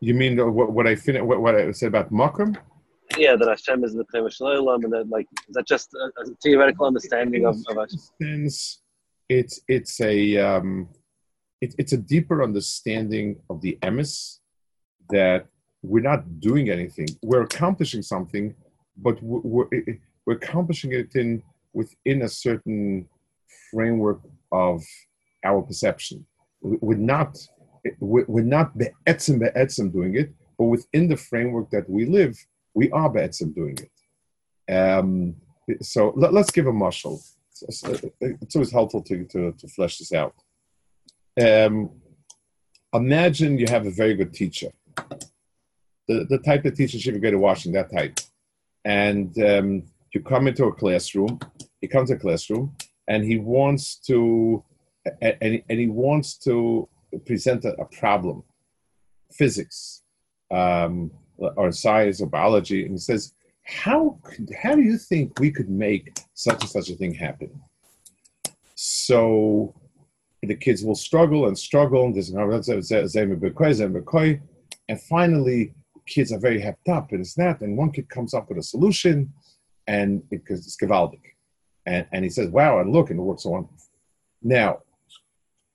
You 0.00 0.14
mean 0.14 0.36
what, 0.54 0.70
what 0.72 0.86
I 0.86 0.94
fin- 0.94 1.26
what, 1.26 1.40
what 1.40 1.56
I 1.56 1.72
said 1.72 1.88
about 1.88 2.12
Makim? 2.12 2.56
Yeah, 3.16 3.36
that 3.36 3.48
Hashem 3.48 3.84
is 3.84 3.94
the 3.94 4.30
Shalom, 4.30 4.84
and 4.84 4.92
that 4.92 5.08
like 5.08 5.26
is 5.48 5.54
that 5.54 5.66
just 5.66 5.94
a, 5.94 6.22
a 6.22 6.24
theoretical 6.42 6.86
understanding 6.86 7.46
of, 7.46 7.56
of 7.68 7.76
Hashem? 7.76 8.48
It's 9.28 9.60
it's 9.68 10.00
a 10.00 10.36
um, 10.38 10.88
it, 11.60 11.74
it's 11.78 11.92
a 11.92 11.96
deeper 11.96 12.42
understanding 12.42 13.36
of 13.50 13.60
the 13.60 13.78
emes 13.82 14.38
that 15.10 15.46
we're 15.82 16.02
not 16.02 16.40
doing 16.40 16.70
anything. 16.70 17.08
We're 17.22 17.42
accomplishing 17.42 18.02
something, 18.02 18.54
but 18.96 19.22
we're, 19.22 19.68
we're 20.24 20.34
accomplishing 20.34 20.92
it 20.92 21.14
in 21.14 21.42
within 21.72 22.22
a 22.22 22.28
certain 22.28 23.08
framework 23.70 24.20
of 24.52 24.82
our 25.44 25.62
perception. 25.62 26.26
We're 26.60 26.98
not 26.98 27.36
we're 28.00 28.42
not 28.42 28.76
be'etzim 28.76 29.38
be'etzim 29.38 29.92
doing 29.92 30.16
it, 30.16 30.32
but 30.58 30.64
within 30.64 31.08
the 31.08 31.16
framework 31.16 31.70
that 31.70 31.88
we 31.88 32.04
live, 32.04 32.36
we 32.76 32.90
are 32.90 33.08
Be'etzim 33.08 33.54
doing 33.54 33.78
it. 33.78 34.72
Um, 34.72 35.36
so 35.80 36.12
let, 36.14 36.34
us 36.34 36.50
give 36.50 36.66
a 36.66 36.72
marshal. 36.72 37.20
It's, 37.62 37.82
it's, 38.20 38.54
always 38.54 38.70
helpful 38.70 39.02
to, 39.02 39.24
to, 39.24 39.52
to 39.52 39.68
flesh 39.68 39.96
this 39.98 40.12
out. 40.12 40.34
Um, 41.40 41.90
imagine 42.92 43.58
you 43.58 43.66
have 43.68 43.86
a 43.86 43.90
very 43.90 44.14
good 44.14 44.34
teacher, 44.34 44.70
the, 46.06 46.26
the 46.28 46.38
type 46.44 46.66
of 46.66 46.76
teacher 46.76 46.98
should 46.98 47.20
go 47.20 47.30
to 47.30 47.38
Washington, 47.38 47.80
that 47.80 47.96
type. 47.96 48.20
And 48.84 49.36
um, 49.42 49.82
you 50.14 50.20
come 50.20 50.46
into 50.46 50.66
a 50.66 50.72
classroom, 50.72 51.40
he 51.80 51.88
comes 51.88 52.10
to 52.10 52.16
a 52.16 52.18
classroom, 52.18 52.76
and 53.08 53.24
he 53.24 53.38
wants 53.38 53.96
to, 54.06 54.62
and, 55.22 55.62
and 55.68 55.80
he 55.80 55.88
wants 55.88 56.36
to 56.38 56.88
present 57.24 57.64
a, 57.64 57.72
a 57.80 57.86
problem, 57.86 58.42
physics, 59.32 60.02
um, 60.50 61.10
or 61.38 61.72
science 61.72 62.20
or 62.20 62.26
biology, 62.26 62.82
and 62.84 62.92
he 62.92 62.98
says, 62.98 63.34
how 63.62 64.18
how 64.62 64.74
do 64.74 64.82
you 64.82 64.96
think 64.96 65.38
we 65.40 65.50
could 65.50 65.68
make 65.68 66.18
such 66.34 66.62
and 66.62 66.70
such 66.70 66.88
a 66.90 66.94
thing 66.94 67.12
happen? 67.12 67.50
So 68.74 69.74
the 70.42 70.54
kids 70.54 70.84
will 70.84 70.94
struggle 70.94 71.46
and 71.46 71.58
struggle, 71.58 72.04
and 72.04 72.14
and 74.88 75.00
finally, 75.02 75.72
kids 76.06 76.32
are 76.32 76.38
very 76.38 76.60
happy 76.60 76.90
up, 76.90 77.10
and 77.12 77.20
it's 77.20 77.34
that, 77.34 77.60
and 77.60 77.76
one 77.76 77.90
kid 77.90 78.08
comes 78.08 78.34
up 78.34 78.48
with 78.48 78.58
a 78.58 78.62
solution, 78.62 79.32
and 79.86 80.28
because 80.30 80.64
it's 80.66 80.76
gewaldig. 80.76 81.20
And, 81.86 82.06
and 82.12 82.24
he 82.24 82.30
says, 82.30 82.48
wow, 82.48 82.80
and 82.80 82.92
look, 82.92 83.10
and 83.10 83.18
it 83.18 83.22
works 83.22 83.44
so 83.44 83.54
on. 83.54 83.68
Now, 84.42 84.82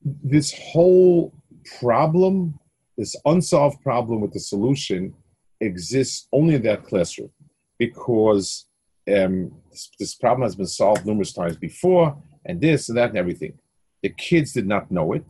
this 0.04 0.54
whole 0.54 1.34
problem, 1.80 2.60
this 2.98 3.16
unsolved 3.26 3.82
problem 3.82 4.22
with 4.22 4.34
the 4.34 4.40
solution, 4.40 5.14
exists 5.62 6.28
only 6.34 6.56
in 6.56 6.64
that 6.64 6.84
classroom 6.84 7.30
because 7.78 8.66
um, 9.08 9.52
this, 9.70 9.90
this, 10.00 10.16
problem 10.16 10.44
has 10.44 10.56
been 10.56 10.68
solved 10.68 11.06
numerous 11.06 11.34
times 11.34 11.58
before, 11.58 12.22
and 12.46 12.60
this 12.62 12.90
and 12.90 12.98
that 12.98 13.10
and 13.10 13.18
everything. 13.18 13.58
The 14.04 14.10
kids 14.10 14.54
did 14.54 14.68
not 14.68 14.92
know 14.92 15.14
it. 15.14 15.26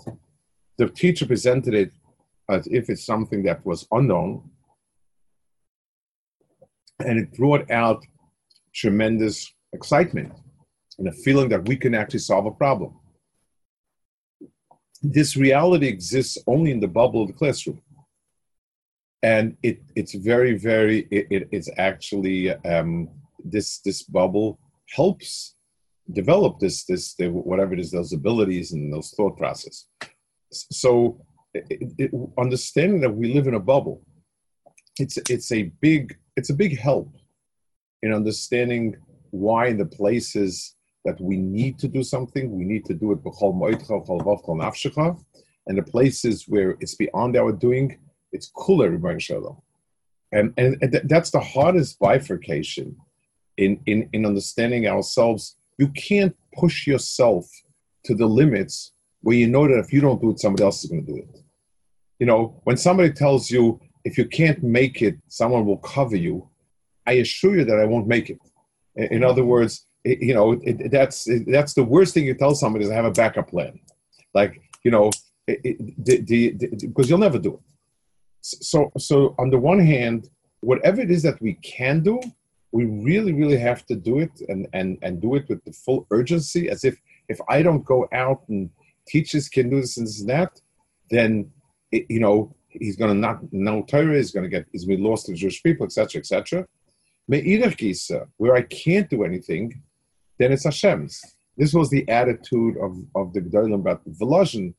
The 0.78 0.90
teacher 0.90 1.26
presented 1.26 1.74
it 1.74 1.92
as 2.50 2.68
if 2.68 2.90
it's 2.90 3.06
something 3.06 3.44
that 3.44 3.66
was 3.66 3.88
unknown. 3.92 4.50
And 7.00 7.20
it 7.20 7.34
brought 7.34 7.70
out 7.72 8.06
tremendous 8.74 9.52
excitement 9.74 10.34
and 11.00 11.08
a 11.08 11.12
feeling 11.12 11.50
that 11.50 11.68
we 11.68 11.76
can 11.76 11.96
actually 11.96 12.20
solve 12.20 12.46
a 12.46 12.52
problem. 12.52 12.94
This 15.02 15.36
reality 15.36 15.88
exists 15.88 16.38
only 16.46 16.72
in 16.72 16.80
the 16.80 16.88
bubble 16.88 17.24
of 17.24 17.30
the 17.30 17.34
classroom. 17.34 17.82
And 19.24 19.56
it, 19.62 19.82
it's 19.96 20.16
very, 20.16 20.58
very, 20.58 21.08
it, 21.12 21.28
it, 21.30 21.50
it's 21.52 21.70
actually, 21.78 22.52
um, 22.66 23.10
this, 23.44 23.80
this 23.80 24.04
bubble 24.04 24.60
helps 24.96 25.56
develop 26.12 26.60
this, 26.60 26.86
this, 26.86 27.14
the, 27.14 27.28
whatever 27.28 27.74
it 27.74 27.80
is, 27.80 27.92
those 27.92 28.14
abilities 28.14 28.72
and 28.74 28.92
those 28.92 29.12
thought 29.12 29.38
process. 29.38 29.86
So 30.52 31.22
it, 31.54 32.12
understanding 32.38 33.00
that 33.02 33.14
we 33.14 33.34
live 33.34 33.48
in 33.48 33.54
a 33.54 33.60
bubble, 33.60 34.02
it's, 35.00 35.18
it's 35.30 35.52
a 35.52 35.64
big, 35.82 36.18
it's 36.36 36.50
a 36.50 36.56
big 36.56 36.80
help 36.80 37.16
in 38.02 38.14
understanding 38.14 38.96
why 39.30 39.68
in 39.68 39.78
the 39.78 39.86
places 39.86 40.76
that 41.06 41.20
we 41.22 41.38
need 41.38 41.80
to 41.80 41.88
do 41.88 42.04
something, 42.04 42.52
we 42.52 42.64
need 42.64 42.86
to 42.86 42.94
do 42.94 43.12
it 43.12 43.24
and 45.68 45.78
the 45.78 45.84
places 45.84 46.46
where 46.48 46.72
it's 46.80 46.96
beyond 46.96 47.38
our 47.38 47.52
doing, 47.52 47.98
it's 48.32 48.52
cooler, 48.56 48.88
and, 50.32 50.54
and, 50.58 50.78
and 50.82 51.02
that's 51.06 51.32
the 51.32 51.40
hardest 51.40 52.00
bifurcation 52.00 52.96
in, 53.58 53.80
in, 53.86 54.10
in 54.14 54.26
understanding 54.26 54.88
ourselves. 54.88 55.58
You 55.78 55.90
can't 55.90 56.36
push 56.54 56.88
yourself 56.88 57.50
to 58.06 58.16
the 58.16 58.26
limits 58.26 58.94
where 59.22 59.36
you 59.36 59.48
know 59.48 59.68
that 59.68 59.80
if 59.80 59.92
you 59.94 60.02
don't 60.02 60.22
do 60.22 60.32
it, 60.32 60.40
somebody 60.40 60.64
else 60.64 60.84
is 60.84 60.90
going 60.90 61.06
to 61.06 61.12
do 61.12 61.18
it. 61.18 61.44
You 62.20 62.26
know, 62.28 62.62
when 62.64 62.78
somebody 62.78 63.12
tells 63.12 63.50
you, 63.50 63.80
if 64.04 64.18
you 64.18 64.26
can't 64.26 64.64
make 64.64 65.02
it, 65.02 65.18
someone 65.28 65.66
will 65.66 65.78
cover 65.78 66.16
you, 66.16 66.48
I 67.06 67.14
assure 67.14 67.58
you 67.58 67.66
that 67.66 67.80
I 67.80 67.86
won't 67.86 68.08
make 68.08 68.30
it. 68.30 68.40
In 68.96 69.24
other 69.24 69.44
words, 69.44 69.86
it, 70.04 70.22
you 70.22 70.34
know, 70.34 70.54
it, 70.64 70.92
that's 70.92 71.28
it, 71.28 71.46
that's 71.48 71.74
the 71.74 71.84
worst 71.84 72.14
thing 72.14 72.26
you 72.26 72.34
tell 72.34 72.56
somebody 72.56 72.84
is 72.86 72.90
to 72.90 72.96
have 72.96 73.06
a 73.06 73.12
backup 73.12 73.50
plan. 73.50 73.80
Like, 74.34 74.62
you 74.84 74.92
know, 74.92 75.12
because 75.46 77.10
you'll 77.10 77.20
never 77.20 77.40
do 77.40 77.56
it. 77.56 77.60
So, 78.42 78.92
so 78.98 79.36
on 79.38 79.50
the 79.50 79.60
one 79.60 79.80
hand, 79.80 80.30
whatever 80.62 81.02
it 81.02 81.12
is 81.12 81.24
that 81.24 81.42
we 81.42 81.54
can 81.56 82.02
do, 82.02 82.20
we 82.72 82.86
really, 82.86 83.34
really 83.34 83.58
have 83.58 83.86
to 83.88 83.96
do 83.96 84.20
it 84.20 84.32
and, 84.48 84.68
and, 84.74 84.98
and 85.02 85.22
do 85.22 85.36
it 85.36 85.48
with 85.50 85.64
the 85.66 85.74
full 85.74 86.08
urgency, 86.12 86.70
as 86.70 86.84
if 86.84 86.98
if 87.28 87.40
I 87.48 87.62
don't 87.62 87.86
go 87.86 88.08
out 88.12 88.44
and 88.50 88.70
teachers 89.08 89.48
can 89.48 89.70
do 89.70 89.80
this 89.82 89.98
and 89.98 90.08
this 90.08 90.20
and 90.22 90.30
that, 90.30 90.60
then, 91.10 91.52
it, 91.92 92.06
you 92.10 92.20
know, 92.20 92.56
he's 92.70 92.96
going 92.96 93.14
to 93.14 93.18
not 93.18 93.42
know 93.52 93.84
Torah, 93.84 94.18
he's 94.18 94.32
going 94.32 94.44
to 94.44 94.50
get, 94.50 94.66
he's 94.72 94.86
been 94.86 95.04
lost 95.04 95.26
to 95.26 95.34
Jewish 95.34 95.62
people, 95.64 95.86
etc., 95.86 96.20
etc. 96.20 96.68
Where 98.38 98.56
I 98.56 98.62
can't 98.64 99.10
do 99.10 99.24
anything, 99.24 99.82
then 100.38 100.52
it's 100.52 100.66
Hashem's. 100.66 101.22
This 101.58 101.74
was 101.74 101.90
the 101.90 102.08
attitude 102.10 102.78
of, 102.78 102.98
of 103.16 103.34
the 103.34 103.42
Gedolim 103.42 103.76
about 103.76 104.04
Volozhin 104.10 104.74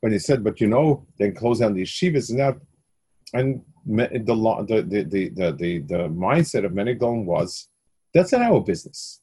when 0.00 0.12
he 0.12 0.18
said, 0.18 0.42
but 0.42 0.60
you 0.60 0.66
know, 0.66 1.06
then 1.18 1.34
close 1.34 1.58
down 1.60 1.74
the 1.74 1.82
yeshivas 1.82 2.30
and 2.30 2.38
that. 2.40 2.56
And 3.32 3.62
the, 3.86 4.08
the, 4.12 4.82
the, 4.82 5.52
the, 5.52 5.78
the, 5.80 6.08
mindset 6.08 6.64
of 6.64 6.72
many 6.72 6.94
Gedolim 6.94 7.24
was, 7.24 7.68
that's 8.12 8.32
not 8.32 8.42
our 8.42 8.60
business. 8.60 9.20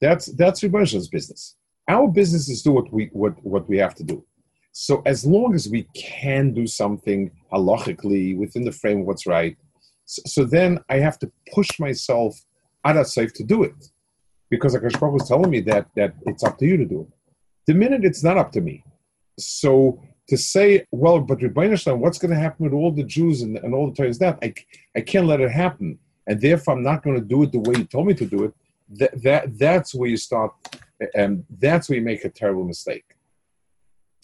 That's, 0.00 0.26
that's 0.26 0.60
Rebbeinu 0.60 1.10
business. 1.10 1.56
Our 1.88 2.08
business 2.08 2.48
is 2.48 2.62
do 2.62 2.72
what 2.72 2.92
we, 2.92 3.10
what, 3.12 3.34
what 3.44 3.68
we 3.68 3.78
have 3.78 3.94
to 3.96 4.04
do. 4.04 4.24
So 4.72 5.02
as 5.04 5.26
long 5.26 5.54
as 5.54 5.68
we 5.68 5.86
can 5.94 6.54
do 6.54 6.66
something 6.66 7.30
halachically 7.52 8.36
within 8.36 8.64
the 8.64 8.72
frame 8.72 9.00
of 9.00 9.06
what's 9.06 9.26
right, 9.26 9.56
so, 10.06 10.22
so 10.26 10.44
then 10.44 10.80
I 10.88 10.96
have 10.96 11.18
to 11.20 11.30
push 11.54 11.78
myself 11.78 12.40
out 12.84 12.96
of 12.96 13.06
safe 13.06 13.32
to 13.34 13.44
do 13.44 13.62
it 13.62 13.74
because 14.50 14.74
Akash 14.74 14.98
Baruch 14.98 15.14
was 15.14 15.28
telling 15.28 15.50
me 15.50 15.60
that 15.60 15.86
that 15.96 16.14
it's 16.26 16.42
up 16.42 16.58
to 16.58 16.66
you 16.66 16.76
to 16.76 16.84
do 16.84 17.02
it. 17.02 17.08
The 17.66 17.74
minute 17.74 18.04
it's 18.04 18.24
not 18.24 18.36
up 18.36 18.52
to 18.52 18.60
me, 18.60 18.84
so 19.38 20.02
to 20.28 20.36
say, 20.36 20.86
well, 20.90 21.20
but 21.20 21.38
Rebbeinu 21.38 21.98
what's 21.98 22.18
going 22.18 22.30
to 22.30 22.38
happen 22.38 22.64
with 22.64 22.72
all 22.72 22.92
the 22.92 23.04
Jews 23.04 23.42
and, 23.42 23.58
and 23.58 23.74
all 23.74 23.90
the 23.90 23.96
Torahs 24.02 24.18
that 24.18 24.38
I 24.42 24.54
I 24.96 25.00
can't 25.00 25.26
let 25.26 25.40
it 25.40 25.50
happen, 25.50 25.98
and 26.26 26.40
therefore 26.40 26.74
I'm 26.74 26.82
not 26.82 27.02
going 27.02 27.16
to 27.16 27.24
do 27.24 27.42
it 27.42 27.52
the 27.52 27.58
way 27.58 27.74
you 27.78 27.84
told 27.84 28.06
me 28.06 28.14
to 28.14 28.26
do 28.26 28.44
it. 28.44 28.54
That 28.98 29.22
that 29.22 29.58
that's 29.58 29.94
where 29.94 30.08
you 30.08 30.16
start, 30.16 30.52
and 31.14 31.44
that's 31.58 31.88
where 31.88 31.98
you 31.98 32.04
make 32.04 32.24
a 32.24 32.30
terrible 32.30 32.64
mistake. 32.64 33.04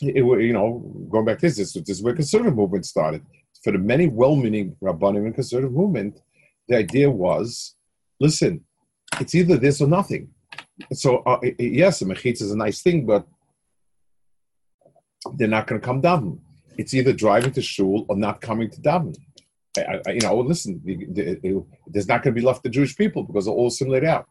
It, 0.01 0.25
you 0.49 0.53
know, 0.53 0.69
going 1.11 1.25
back 1.25 1.39
to 1.39 1.47
this, 1.47 1.57
this, 1.57 1.73
this 1.73 1.97
is 1.97 2.03
where 2.03 2.15
conservative 2.15 2.55
movement 2.55 2.87
started. 2.87 3.23
For 3.65 3.73
the 3.73 3.79
many 3.79 4.07
well-meaning 4.07 4.77
rabbanim 4.81 5.27
and 5.27 5.35
conservative 5.35 5.73
movement, 5.73 6.21
the 6.69 6.77
idea 6.77 7.11
was, 7.11 7.75
listen, 8.21 8.65
it's 9.21 9.35
either 9.35 9.57
this 9.57 9.81
or 9.81 9.89
nothing. 9.89 10.29
So 10.93 11.19
uh, 11.27 11.41
yes, 11.59 12.03
a 12.03 12.29
is 12.29 12.53
a 12.53 12.57
nice 12.57 12.83
thing, 12.83 13.05
but 13.05 13.27
they're 15.37 15.49
not 15.49 15.67
going 15.67 15.81
to 15.81 15.85
come 15.85 16.03
daven. 16.03 16.39
It's 16.77 16.95
either 16.95 17.13
driving 17.13 17.53
to 17.53 17.63
shul 17.63 18.07
or 18.09 18.17
not 18.17 18.41
coming 18.41 18.71
to 18.71 18.81
daven. 18.81 19.17
I, 19.77 20.01
I, 20.07 20.11
you 20.13 20.21
know, 20.21 20.37
listen, 20.39 20.81
the, 20.85 21.07
the, 21.11 21.47
it, 21.47 21.65
there's 21.87 22.09
not 22.09 22.23
going 22.23 22.35
to 22.35 22.41
be 22.41 22.47
left 22.47 22.63
the 22.63 22.69
Jewish 22.69 22.97
people 22.97 23.23
because 23.23 23.45
they'll 23.45 23.55
all 23.55 23.69
assimilate 23.69 24.05
out. 24.05 24.29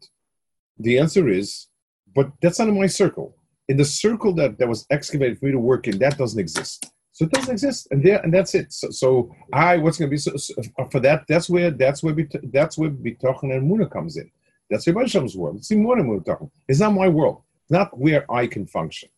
The 0.80 1.00
answer 1.00 1.30
is, 1.30 1.68
but 2.16 2.32
that's 2.42 2.60
not 2.60 2.68
in 2.68 2.80
my 2.80 2.88
circle. 2.88 3.36
In 3.68 3.78
the 3.78 3.86
circle 3.86 4.34
that, 4.36 4.58
that 4.60 4.68
was 4.68 4.86
excavated 4.90 5.40
for 5.40 5.46
me 5.46 5.52
to 5.52 5.60
work 5.60 5.88
in, 5.88 6.00
that 6.00 6.18
doesn't 6.18 6.40
exist. 6.40 6.92
So 7.12 7.26
it 7.26 7.32
doesn't 7.32 7.52
exist, 7.52 7.88
and 7.90 8.04
there, 8.06 8.20
and 8.22 8.32
that's 8.32 8.54
it. 8.54 8.72
So, 8.72 8.92
so 8.92 9.36
I, 9.52 9.78
what's 9.78 9.98
going 9.98 10.08
to 10.08 10.12
be 10.12 10.20
so, 10.20 10.38
so, 10.38 10.54
uh, 10.78 10.86
for 10.86 11.00
that? 11.00 11.24
That's 11.28 11.50
where 11.50 11.72
that's 11.72 12.04
where 12.04 12.16
that's 12.54 12.78
where 12.78 12.92
Bitochen 12.92 13.56
and 13.56 13.68
Muna 13.68 13.90
comes 13.90 14.18
in. 14.18 14.30
That's 14.70 14.86
Rebbe 14.86 15.00
Hashem's 15.00 15.36
world. 15.36 15.58
It's 15.58 15.72
more 15.72 15.96
than 15.96 16.24
talking. 16.24 16.52
It's 16.68 16.80
not 16.80 16.94
my 16.94 17.08
world. 17.08 17.42
Not 17.72 17.98
where 17.98 18.32
I 18.32 18.46
can 18.46 18.68
function. 18.68 19.10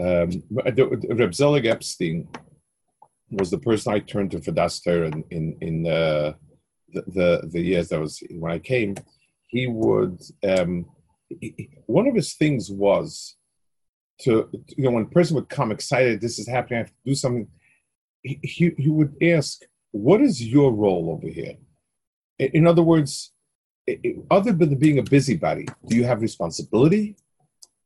Um, 0.00 0.42
Reb 0.50 1.34
Zelig 1.34 1.66
Epstein 1.66 2.28
was 3.30 3.50
the 3.50 3.58
person 3.58 3.92
I 3.92 4.00
turned 4.00 4.32
to 4.32 4.40
for 4.40 4.52
Das 4.52 4.84
in 4.86 5.24
in, 5.30 5.56
in 5.60 5.86
uh, 5.86 6.34
the, 6.92 7.02
the, 7.06 7.48
the 7.52 7.60
years 7.60 7.88
that 7.88 8.00
was 8.00 8.22
when 8.30 8.52
I 8.52 8.58
came. 8.58 8.96
He 9.48 9.66
would 9.66 10.20
um, 10.46 10.86
he, 11.28 11.70
one 11.86 12.06
of 12.08 12.14
his 12.14 12.34
things 12.34 12.70
was 12.70 13.36
to 14.22 14.48
you 14.76 14.84
know 14.84 14.90
when 14.90 15.04
a 15.04 15.08
person 15.08 15.36
would 15.36 15.48
come 15.48 15.70
excited, 15.70 16.20
this 16.20 16.38
is 16.38 16.48
happening, 16.48 16.78
I 16.78 16.82
have 16.82 16.88
to 16.88 16.94
do 17.04 17.14
something. 17.14 17.48
He, 18.22 18.40
he, 18.42 18.72
he 18.78 18.88
would 18.88 19.14
ask, 19.22 19.62
"What 19.92 20.20
is 20.20 20.42
your 20.42 20.72
role 20.72 21.10
over 21.10 21.28
here?" 21.28 21.54
In 22.38 22.66
other 22.66 22.82
words, 22.82 23.32
other 24.30 24.52
than 24.52 24.76
being 24.76 24.98
a 24.98 25.02
busybody, 25.02 25.66
do 25.86 25.96
you 25.96 26.04
have 26.04 26.22
responsibility? 26.22 27.16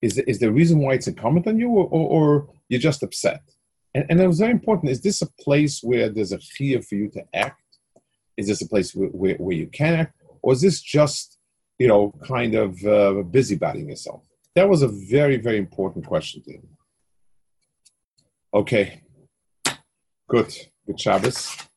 Is, 0.00 0.18
is 0.18 0.38
there 0.38 0.50
a 0.50 0.52
reason 0.52 0.78
why 0.78 0.94
it's 0.94 1.08
incumbent 1.08 1.46
on 1.46 1.58
you, 1.58 1.68
or, 1.70 1.86
or, 1.86 2.08
or 2.08 2.48
you're 2.68 2.80
just 2.80 3.02
upset? 3.02 3.42
And, 3.94 4.06
and 4.08 4.20
it 4.20 4.26
was 4.26 4.38
very 4.38 4.52
important. 4.52 4.90
Is 4.90 5.00
this 5.00 5.22
a 5.22 5.30
place 5.40 5.80
where 5.82 6.08
there's 6.08 6.32
a 6.32 6.38
fear 6.38 6.80
for 6.82 6.94
you 6.94 7.08
to 7.10 7.24
act? 7.34 7.62
Is 8.36 8.46
this 8.46 8.62
a 8.62 8.68
place 8.68 8.94
where, 8.94 9.08
where, 9.08 9.34
where 9.36 9.56
you 9.56 9.66
can 9.66 9.94
act? 9.94 10.14
Or 10.42 10.52
is 10.52 10.60
this 10.60 10.80
just, 10.80 11.38
you 11.78 11.88
know, 11.88 12.14
kind 12.24 12.54
of 12.54 12.70
uh, 12.84 13.22
busybodying 13.24 13.88
yourself? 13.88 14.22
That 14.54 14.68
was 14.68 14.82
a 14.82 14.88
very, 14.88 15.36
very 15.36 15.58
important 15.58 16.06
question 16.06 16.42
to 16.44 16.52
him. 16.52 16.68
Okay. 18.54 19.02
Good. 20.28 20.54
Good 20.86 21.00
Shabbos. 21.00 21.67